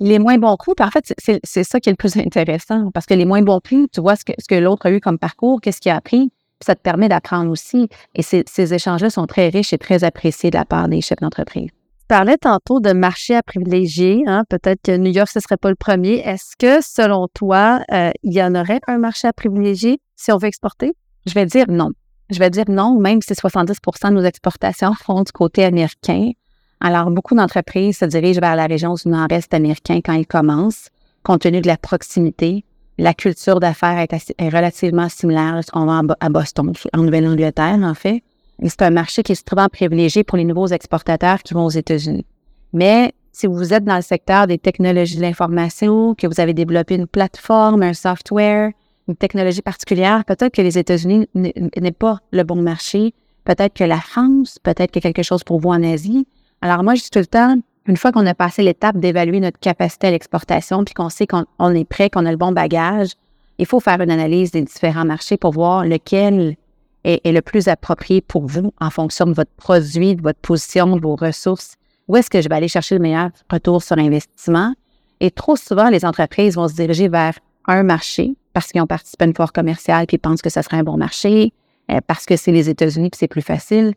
les 0.00 0.18
moins 0.18 0.38
bons 0.38 0.56
coups, 0.56 0.80
en 0.80 0.90
fait, 0.90 1.14
c'est 1.44 1.64
ça 1.64 1.80
qui 1.80 1.88
est 1.88 1.92
le 1.92 1.96
plus 1.96 2.16
intéressant 2.16 2.90
parce 2.92 3.06
que 3.06 3.14
les 3.14 3.24
moins 3.24 3.42
bons 3.42 3.60
coups, 3.60 3.88
tu 3.92 4.00
vois 4.00 4.16
ce 4.16 4.24
que, 4.24 4.32
ce 4.38 4.46
que 4.46 4.54
l'autre 4.54 4.86
a 4.86 4.90
eu 4.90 5.00
comme 5.00 5.18
parcours, 5.18 5.60
qu'est-ce 5.60 5.80
qu'il 5.80 5.92
a 5.92 5.96
appris, 5.96 6.30
puis 6.58 6.66
ça 6.66 6.74
te 6.74 6.80
permet 6.80 7.08
d'apprendre 7.08 7.50
aussi. 7.50 7.88
Et 8.14 8.22
ces, 8.22 8.74
échanges-là 8.74 9.10
sont 9.10 9.26
très 9.26 9.48
riches 9.48 9.72
et 9.72 9.78
très 9.78 10.02
appréciés 10.04 10.50
de 10.50 10.56
la 10.56 10.64
part 10.64 10.88
des 10.88 11.00
chefs 11.00 11.20
d'entreprise. 11.20 11.70
Tu 11.70 12.06
parlais 12.08 12.38
tantôt 12.38 12.80
de 12.80 12.92
marché 12.92 13.36
à 13.36 13.42
privilégier. 13.42 14.24
Hein? 14.26 14.44
Peut-être 14.48 14.80
que 14.82 14.96
New 14.96 15.12
York, 15.12 15.28
ce 15.28 15.38
ne 15.38 15.42
serait 15.42 15.56
pas 15.56 15.68
le 15.68 15.76
premier. 15.76 16.16
Est-ce 16.24 16.56
que, 16.58 16.82
selon 16.82 17.28
toi, 17.32 17.82
euh, 17.92 18.10
il 18.22 18.32
y 18.32 18.42
en 18.42 18.54
aurait 18.54 18.80
un 18.88 18.98
marché 18.98 19.28
à 19.28 19.32
privilégier 19.32 20.00
si 20.16 20.32
on 20.32 20.38
veut 20.38 20.48
exporter? 20.48 20.94
Je 21.26 21.34
vais 21.34 21.46
dire 21.46 21.66
non. 21.68 21.90
Je 22.30 22.38
vais 22.38 22.50
dire 22.50 22.64
non, 22.68 22.98
même 22.98 23.22
si 23.22 23.34
70% 23.34 24.08
de 24.08 24.14
nos 24.14 24.24
exportations 24.24 24.94
font 25.00 25.22
du 25.22 25.32
côté 25.32 25.64
américain. 25.64 26.32
Alors, 26.80 27.10
beaucoup 27.10 27.34
d'entreprises 27.34 27.98
se 27.98 28.04
dirigent 28.04 28.40
vers 28.40 28.56
la 28.56 28.66
région 28.66 28.94
du 28.94 29.08
nord-est 29.08 29.52
américain 29.52 30.00
quand 30.04 30.12
ils 30.12 30.26
commencent, 30.26 30.90
compte 31.24 31.42
tenu 31.42 31.60
de 31.60 31.66
la 31.66 31.76
proximité. 31.76 32.64
La 32.98 33.14
culture 33.14 33.60
d'affaires 33.60 33.98
est, 33.98 34.48
relativement 34.48 35.08
similaire 35.08 35.54
lorsqu'on 35.54 35.86
va 35.86 36.02
à 36.20 36.28
Boston, 36.28 36.72
en 36.92 37.02
Nouvelle-Angleterre, 37.02 37.78
en 37.82 37.94
fait. 37.94 38.22
C'est 38.64 38.82
un 38.82 38.90
marché 38.90 39.22
qui 39.22 39.32
est 39.32 39.48
souvent 39.48 39.68
privilégié 39.68 40.24
pour 40.24 40.36
les 40.36 40.44
nouveaux 40.44 40.66
exportateurs 40.66 41.42
qui 41.42 41.54
vont 41.54 41.64
aux 41.64 41.70
États-Unis. 41.70 42.26
Mais 42.72 43.12
si 43.32 43.46
vous 43.46 43.72
êtes 43.72 43.84
dans 43.84 43.96
le 43.96 44.02
secteur 44.02 44.48
des 44.48 44.58
technologies 44.58 45.16
de 45.16 45.22
l'information, 45.22 46.14
que 46.16 46.26
vous 46.26 46.40
avez 46.40 46.54
développé 46.54 46.96
une 46.96 47.06
plateforme, 47.06 47.82
un 47.82 47.94
software, 47.94 48.72
une 49.06 49.16
technologie 49.16 49.62
particulière, 49.62 50.24
peut-être 50.24 50.52
que 50.52 50.62
les 50.62 50.76
États-Unis 50.76 51.28
n'est 51.34 51.92
pas 51.92 52.18
le 52.32 52.42
bon 52.42 52.60
marché. 52.60 53.14
Peut-être 53.44 53.74
que 53.74 53.84
la 53.84 54.00
France, 54.00 54.58
peut-être 54.62 54.90
qu'il 54.90 55.02
y 55.02 55.06
a 55.06 55.12
quelque 55.12 55.24
chose 55.24 55.44
pour 55.44 55.60
vous 55.60 55.70
en 55.70 55.82
Asie. 55.84 56.26
Alors 56.60 56.82
moi, 56.82 56.94
je 56.94 57.02
dis 57.02 57.10
tout 57.10 57.18
le 57.18 57.26
temps, 57.26 57.56
une 57.86 57.96
fois 57.96 58.12
qu'on 58.12 58.26
a 58.26 58.34
passé 58.34 58.62
l'étape 58.62 58.98
d'évaluer 58.98 59.40
notre 59.40 59.58
capacité 59.58 60.08
à 60.08 60.10
l'exportation, 60.10 60.84
puis 60.84 60.94
qu'on 60.94 61.08
sait 61.08 61.26
qu'on 61.26 61.74
est 61.74 61.84
prêt, 61.84 62.10
qu'on 62.10 62.26
a 62.26 62.30
le 62.30 62.36
bon 62.36 62.52
bagage, 62.52 63.12
il 63.58 63.66
faut 63.66 63.80
faire 63.80 64.00
une 64.00 64.10
analyse 64.10 64.50
des 64.50 64.62
différents 64.62 65.04
marchés 65.04 65.36
pour 65.36 65.52
voir 65.52 65.84
lequel 65.84 66.56
est, 67.04 67.20
le 67.24 67.40
plus 67.40 67.68
approprié 67.68 68.20
pour 68.20 68.46
vous 68.46 68.72
en 68.80 68.90
fonction 68.90 69.26
de 69.26 69.32
votre 69.32 69.50
produit, 69.52 70.16
de 70.16 70.22
votre 70.22 70.38
position, 70.40 70.96
de 70.96 71.00
vos 71.00 71.16
ressources. 71.16 71.76
Où 72.08 72.16
est-ce 72.16 72.30
que 72.30 72.42
je 72.42 72.48
vais 72.48 72.54
aller 72.54 72.68
chercher 72.68 72.96
le 72.96 73.00
meilleur 73.00 73.30
retour 73.50 73.82
sur 73.82 73.98
investissement? 73.98 74.74
Et 75.20 75.30
trop 75.30 75.56
souvent, 75.56 75.88
les 75.88 76.04
entreprises 76.04 76.56
vont 76.56 76.68
se 76.68 76.74
diriger 76.74 77.08
vers 77.08 77.38
un 77.66 77.82
marché 77.82 78.34
parce 78.52 78.68
qu'ils 78.68 78.80
ont 78.80 78.86
participé 78.86 79.24
à 79.24 79.28
une 79.28 79.34
foire 79.34 79.52
commerciale 79.52 80.06
puis 80.06 80.18
pensent 80.18 80.42
que 80.42 80.50
ce 80.50 80.62
serait 80.62 80.78
un 80.78 80.84
bon 80.84 80.96
marché, 80.96 81.52
euh, 81.90 82.00
parce 82.06 82.26
que 82.26 82.36
c'est 82.36 82.52
les 82.52 82.68
États-Unis 82.68 83.10
puis 83.10 83.18
c'est 83.18 83.28
plus 83.28 83.42
facile 83.42 83.94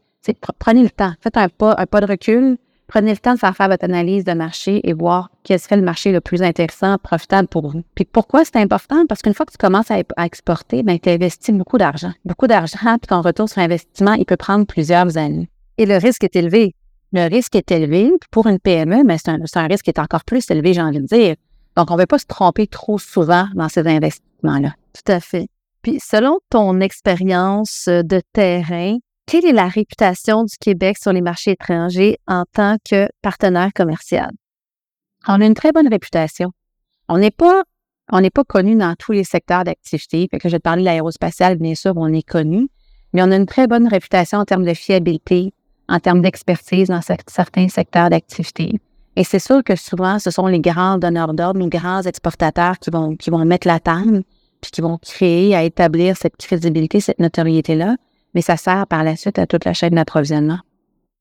prenez 0.60 0.84
le 0.84 0.90
temps, 0.90 1.14
faites 1.20 1.38
un 1.38 1.50
pas, 1.50 1.76
un 1.78 1.86
pas 1.86 2.02
de 2.02 2.06
recul, 2.06 2.58
prenez 2.92 3.12
le 3.12 3.18
temps 3.18 3.34
de 3.34 3.40
faire 3.40 3.56
faire 3.56 3.70
votre 3.70 3.86
analyse 3.86 4.26
de 4.26 4.34
marché 4.34 4.88
et 4.88 4.94
voir 4.94 5.30
quel 5.44 5.60
serait 5.60 5.78
le 5.78 5.82
marché 5.82 6.12
le 6.12 6.20
plus 6.20 6.44
intéressant, 6.44 6.98
profitable 6.98 7.48
pour 7.48 7.70
vous. 7.70 7.84
Puis 7.96 8.06
pourquoi 8.06 8.44
c'est 8.44 8.58
important? 8.58 9.06
Parce 9.08 9.22
qu'une 9.22 9.34
fois 9.34 9.46
que 9.46 9.54
tu 9.54 9.58
commences 9.58 9.90
à, 9.92 10.02
exporter, 10.26 10.84
ben, 10.84 11.00
tu 11.00 11.10
investis 11.10 11.56
beaucoup 11.56 11.78
d'argent. 11.78 12.12
Beaucoup 12.26 12.48
d'argent, 12.48 12.98
puis 12.98 13.08
ton 13.08 13.22
retour 13.22 13.48
sur 13.48 13.60
investissement, 13.60 14.14
il 14.14 14.26
peut 14.26 14.36
prendre 14.36 14.66
plusieurs 14.66 15.18
années. 15.18 15.50
Et 15.78 15.86
le 15.86 15.98
risque 15.98 16.26
est 16.26 16.36
élevé. 16.36 16.76
Le 17.14 17.30
risque 17.30 17.56
est 17.56 17.72
élevé. 17.72 18.12
Pour 18.30 18.48
une 18.48 18.60
PME, 18.60 19.04
mais 19.06 19.18
c'est 19.18 19.30
un, 19.30 19.68
risque 19.68 19.86
qui 19.86 19.90
est 19.90 20.00
encore 20.00 20.26
plus 20.26 20.50
élevé, 20.52 20.74
j'ai 20.74 20.82
envie 20.82 21.00
de 21.00 21.06
dire. 21.06 21.36
Donc, 21.78 21.90
on 21.92 21.96
ne 21.96 22.02
veut 22.02 22.06
pas 22.06 22.20
se 22.20 22.26
tromper 22.26 22.68
trop 22.68 23.00
souvent 23.00 23.48
dans 23.56 23.70
ces 23.70 23.88
investissements-là. 23.88 24.74
Tout 24.94 25.12
à 25.12 25.22
fait. 25.22 25.48
Puis, 25.82 26.00
selon 26.04 26.40
ton 26.50 26.82
expérience 26.82 27.88
de 27.88 28.22
terrain, 28.34 28.98
quelle 29.32 29.46
est 29.46 29.54
la 29.54 29.70
réputation 29.70 30.44
du 30.44 30.58
Québec 30.60 30.98
sur 31.02 31.14
les 31.14 31.22
marchés 31.22 31.52
étrangers 31.52 32.18
en 32.28 32.44
tant 32.52 32.76
que 32.84 33.08
partenaire 33.22 33.70
commercial? 33.74 34.30
On 35.26 35.40
a 35.40 35.46
une 35.46 35.54
très 35.54 35.72
bonne 35.72 35.88
réputation. 35.88 36.52
On 37.08 37.18
n'est 37.18 37.32
pas, 37.32 37.64
on 38.12 38.20
n'est 38.20 38.30
pas 38.30 38.44
connu 38.44 38.76
dans 38.76 38.94
tous 39.00 39.14
les 39.14 39.24
secteurs 39.24 39.64
d'activité. 39.64 40.28
Fait 40.30 40.38
que 40.38 40.50
je 40.50 40.56
vais 40.56 40.60
te 40.60 40.64
parler 40.64 40.82
de 40.82 40.86
l'aérospatiale, 40.86 41.56
bien 41.56 41.76
sûr, 41.76 41.94
on 41.96 42.12
est 42.12 42.28
connu, 42.28 42.68
mais 43.14 43.24
on 43.24 43.32
a 43.32 43.38
une 43.38 43.46
très 43.46 43.68
bonne 43.68 43.88
réputation 43.88 44.38
en 44.38 44.44
termes 44.44 44.66
de 44.66 44.74
fiabilité, 44.74 45.54
en 45.88 46.02
termes 46.02 46.22
d'expertise 46.22 46.90
dans 46.90 47.02
certains 47.02 47.70
secteurs 47.70 48.10
d'activité. 48.10 48.82
Et 49.16 49.24
c'est 49.24 49.40
sûr 49.40 49.64
que 49.64 49.78
souvent, 49.78 50.20
ce 50.20 50.30
sont 50.30 50.48
les 50.48 50.60
grands 50.60 50.98
donneurs 50.98 51.34
d'ordre, 51.34 51.58
nos 51.58 51.70
grands 51.70 52.02
exportateurs 52.02 52.80
qui 52.80 52.90
vont, 52.90 53.16
qui 53.16 53.30
vont 53.30 53.46
mettre 53.46 53.66
la 53.66 53.80
table, 53.80 54.24
puis 54.60 54.72
qui 54.72 54.82
vont 54.82 54.98
créer, 54.98 55.56
à 55.56 55.64
établir 55.64 56.18
cette 56.18 56.36
crédibilité, 56.36 57.00
cette 57.00 57.20
notoriété-là. 57.20 57.96
Mais 58.34 58.42
ça 58.42 58.58
sert 58.58 58.88
par 58.88 59.04
la 59.04 59.16
suite 59.16 59.40
à 59.40 59.48
toute 59.48 59.66
la 59.66 59.74
chaîne 59.74 59.96
d'approvisionnement. 59.96 60.60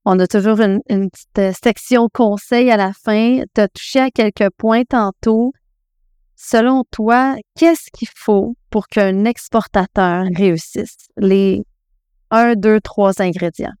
On 0.05 0.17
a 0.19 0.27
toujours 0.27 0.59
une, 0.61 0.81
petite 0.87 1.39
euh, 1.39 1.51
section 1.63 2.07
conseil 2.11 2.71
à 2.71 2.77
la 2.77 2.91
fin. 2.93 3.41
Tu 3.53 3.61
as 3.61 3.67
touché 3.67 3.99
à 3.99 4.09
quelques 4.09 4.49
points 4.57 4.83
tantôt. 4.83 5.53
Selon 6.35 6.83
toi, 6.89 7.35
qu'est-ce 7.55 7.91
qu'il 7.93 8.07
faut 8.15 8.55
pour 8.71 8.87
qu'un 8.87 9.25
exportateur 9.25 10.25
réussisse? 10.35 10.97
Les 11.17 11.63
un, 12.31 12.55
deux, 12.55 12.79
trois 12.79 13.21
ingrédients. 13.21 13.73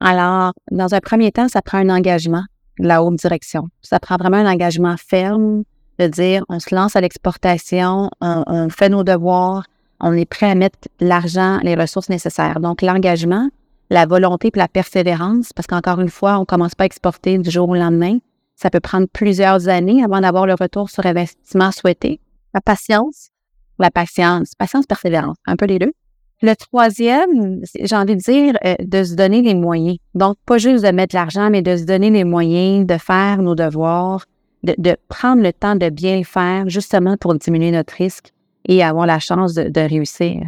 Alors, 0.00 0.52
dans 0.70 0.94
un 0.94 1.00
premier 1.00 1.30
temps, 1.30 1.48
ça 1.48 1.62
prend 1.62 1.78
un 1.78 1.90
engagement 1.90 2.42
de 2.80 2.88
la 2.88 3.02
haute 3.02 3.16
direction. 3.16 3.68
Ça 3.82 4.00
prend 4.00 4.16
vraiment 4.16 4.38
un 4.38 4.50
engagement 4.50 4.96
ferme 4.96 5.62
de 5.98 6.06
dire 6.06 6.44
on 6.48 6.58
se 6.60 6.74
lance 6.74 6.96
à 6.96 7.00
l'exportation, 7.00 8.10
on, 8.20 8.68
fait 8.70 8.88
nos 8.88 9.04
devoirs, 9.04 9.64
on 10.00 10.12
est 10.12 10.24
prêt 10.24 10.50
à 10.50 10.54
mettre 10.54 10.88
l'argent, 11.00 11.58
les 11.62 11.74
ressources 11.74 12.08
nécessaires. 12.08 12.60
Donc, 12.60 12.82
l'engagement, 12.82 13.48
la 13.90 14.06
volonté 14.06 14.48
et 14.48 14.58
la 14.58 14.68
persévérance, 14.68 15.52
parce 15.52 15.66
qu'encore 15.66 16.00
une 16.00 16.10
fois, 16.10 16.36
on 16.36 16.40
ne 16.40 16.44
commence 16.44 16.74
pas 16.74 16.84
à 16.84 16.86
exporter 16.86 17.38
du 17.38 17.50
jour 17.50 17.68
au 17.68 17.74
lendemain. 17.74 18.18
Ça 18.54 18.70
peut 18.70 18.80
prendre 18.80 19.06
plusieurs 19.12 19.68
années 19.68 20.02
avant 20.04 20.20
d'avoir 20.20 20.46
le 20.46 20.54
retour 20.54 20.90
sur 20.90 21.06
investissement 21.06 21.72
souhaité. 21.72 22.20
La 22.54 22.60
patience. 22.60 23.30
La 23.78 23.90
patience. 23.90 24.54
Patience, 24.58 24.86
persévérance. 24.86 25.36
Un 25.46 25.56
peu 25.56 25.66
les 25.66 25.78
deux. 25.78 25.92
Le 26.40 26.54
troisième, 26.54 27.62
j'ai 27.80 27.96
envie 27.96 28.14
de 28.14 28.20
dire, 28.20 28.56
euh, 28.64 28.76
de 28.78 29.02
se 29.02 29.14
donner 29.14 29.42
les 29.42 29.54
moyens. 29.54 29.98
Donc, 30.14 30.36
pas 30.46 30.58
juste 30.58 30.84
de 30.84 30.90
mettre 30.90 31.16
l'argent, 31.16 31.50
mais 31.50 31.62
de 31.62 31.76
se 31.76 31.84
donner 31.84 32.10
les 32.10 32.24
moyens 32.24 32.86
de 32.86 32.96
faire 32.96 33.42
nos 33.42 33.56
devoirs, 33.56 34.24
de, 34.62 34.96
prendre 35.08 35.42
le 35.42 35.52
temps 35.52 35.74
de 35.74 35.88
bien 35.88 36.22
faire, 36.22 36.68
justement 36.68 37.16
pour 37.16 37.34
diminuer 37.34 37.72
notre 37.72 37.94
risque 37.94 38.32
et 38.68 38.82
avoir 38.82 39.06
la 39.06 39.18
chance 39.18 39.54
de, 39.54 39.80
réussir. 39.80 40.42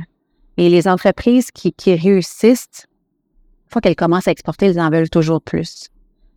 Et 0.56 0.68
les 0.68 0.87
entreprises 0.87 1.50
qui, 1.50 1.94
réussissent, 1.94 2.87
une 2.87 3.72
fois 3.72 3.80
qu'elles 3.80 3.96
commencent 3.96 4.28
à 4.28 4.30
exporter, 4.30 4.66
elles 4.66 4.80
en 4.80 4.90
veulent 4.90 5.11
toujours 5.11 5.42
plus. 5.42 5.88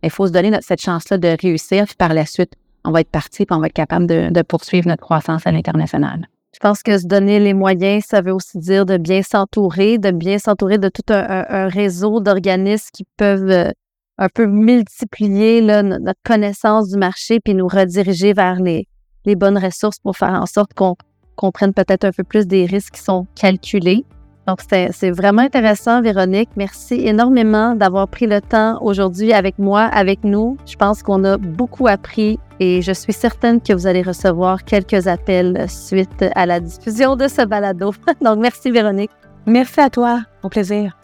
Il 0.02 0.10
faut 0.10 0.26
se 0.26 0.32
donner 0.32 0.50
cette 0.60 0.80
chance-là 0.80 1.18
de 1.18 1.36
réussir, 1.40 1.86
puis 1.86 1.96
par 1.96 2.14
la 2.14 2.26
suite, 2.26 2.54
on 2.84 2.90
va 2.90 3.00
être 3.00 3.10
parti, 3.10 3.46
puis 3.46 3.56
on 3.56 3.60
va 3.60 3.66
être 3.66 3.72
capable 3.72 4.06
de 4.06 4.42
poursuivre 4.42 4.88
notre 4.88 5.02
croissance 5.02 5.46
à 5.46 5.52
l'international. 5.52 6.26
Je 6.54 6.60
pense 6.60 6.84
que 6.84 6.96
se 6.98 7.06
donner 7.06 7.40
les 7.40 7.52
moyens, 7.52 8.04
ça 8.06 8.20
veut 8.20 8.32
aussi 8.32 8.58
dire 8.58 8.86
de 8.86 8.96
bien 8.96 9.22
s'entourer, 9.22 9.98
de 9.98 10.12
bien 10.12 10.38
s'entourer 10.38 10.78
de 10.78 10.88
tout 10.88 11.02
un, 11.08 11.68
réseau 11.68 12.20
d'organismes 12.20 12.90
qui 12.92 13.04
peuvent 13.16 13.50
euh, 13.50 13.72
un 14.18 14.28
peu 14.28 14.46
multiplier 14.46 15.60
notre 15.62 16.20
connaissance 16.24 16.90
du 16.90 16.96
marché 16.96 17.40
puis 17.40 17.54
nous 17.54 17.66
rediriger 17.66 18.34
vers 18.34 18.60
les, 18.60 18.86
les 19.24 19.34
bonnes 19.34 19.58
ressources 19.58 19.98
pour 19.98 20.16
faire 20.16 20.34
en 20.34 20.46
sorte 20.46 20.74
qu'on 20.74 20.94
comprenne 21.36 21.72
peut-être 21.72 22.04
un 22.04 22.12
peu 22.12 22.24
plus 22.24 22.46
des 22.46 22.66
risques 22.66 22.94
qui 22.94 23.02
sont 23.02 23.26
calculés. 23.34 24.04
Donc, 24.46 24.58
c'est 24.60 25.10
vraiment 25.10 25.42
intéressant, 25.42 26.02
Véronique. 26.02 26.50
Merci 26.56 27.06
énormément 27.06 27.74
d'avoir 27.74 28.08
pris 28.08 28.26
le 28.26 28.42
temps 28.42 28.78
aujourd'hui 28.82 29.32
avec 29.32 29.58
moi, 29.58 29.82
avec 29.82 30.22
nous. 30.22 30.58
Je 30.66 30.76
pense 30.76 31.02
qu'on 31.02 31.24
a 31.24 31.38
beaucoup 31.38 31.88
appris 31.88 32.38
et 32.60 32.82
je 32.82 32.92
suis 32.92 33.14
certaine 33.14 33.60
que 33.60 33.72
vous 33.72 33.86
allez 33.86 34.02
recevoir 34.02 34.64
quelques 34.64 35.06
appels 35.06 35.64
suite 35.68 36.26
à 36.34 36.44
la 36.44 36.60
diffusion 36.60 37.16
de 37.16 37.26
ce 37.26 37.46
balado. 37.46 37.92
Donc, 38.20 38.38
merci, 38.38 38.70
Véronique. 38.70 39.10
Merci 39.46 39.80
à 39.80 39.88
toi. 39.88 40.20
Au 40.42 40.50
plaisir. 40.50 41.03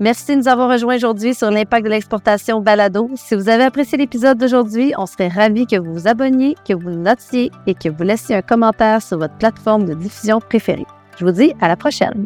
Merci 0.00 0.32
de 0.32 0.40
nous 0.40 0.48
avoir 0.48 0.70
rejoints 0.70 0.96
aujourd'hui 0.96 1.34
sur 1.34 1.50
l'impact 1.50 1.84
de 1.84 1.90
l'exportation 1.90 2.62
balado. 2.62 3.10
Si 3.16 3.34
vous 3.34 3.50
avez 3.50 3.64
apprécié 3.64 3.98
l'épisode 3.98 4.38
d'aujourd'hui, 4.38 4.94
on 4.96 5.04
serait 5.04 5.28
ravis 5.28 5.66
que 5.66 5.76
vous 5.76 5.92
vous 5.92 6.08
abonniez, 6.08 6.56
que 6.66 6.72
vous 6.72 6.88
notiez 6.88 7.50
et 7.66 7.74
que 7.74 7.90
vous 7.90 8.02
laissiez 8.02 8.36
un 8.36 8.40
commentaire 8.40 9.02
sur 9.02 9.18
votre 9.18 9.36
plateforme 9.36 9.84
de 9.84 9.92
diffusion 9.92 10.40
préférée. 10.40 10.86
Je 11.18 11.26
vous 11.26 11.32
dis 11.32 11.52
à 11.60 11.68
la 11.68 11.76
prochaine. 11.76 12.24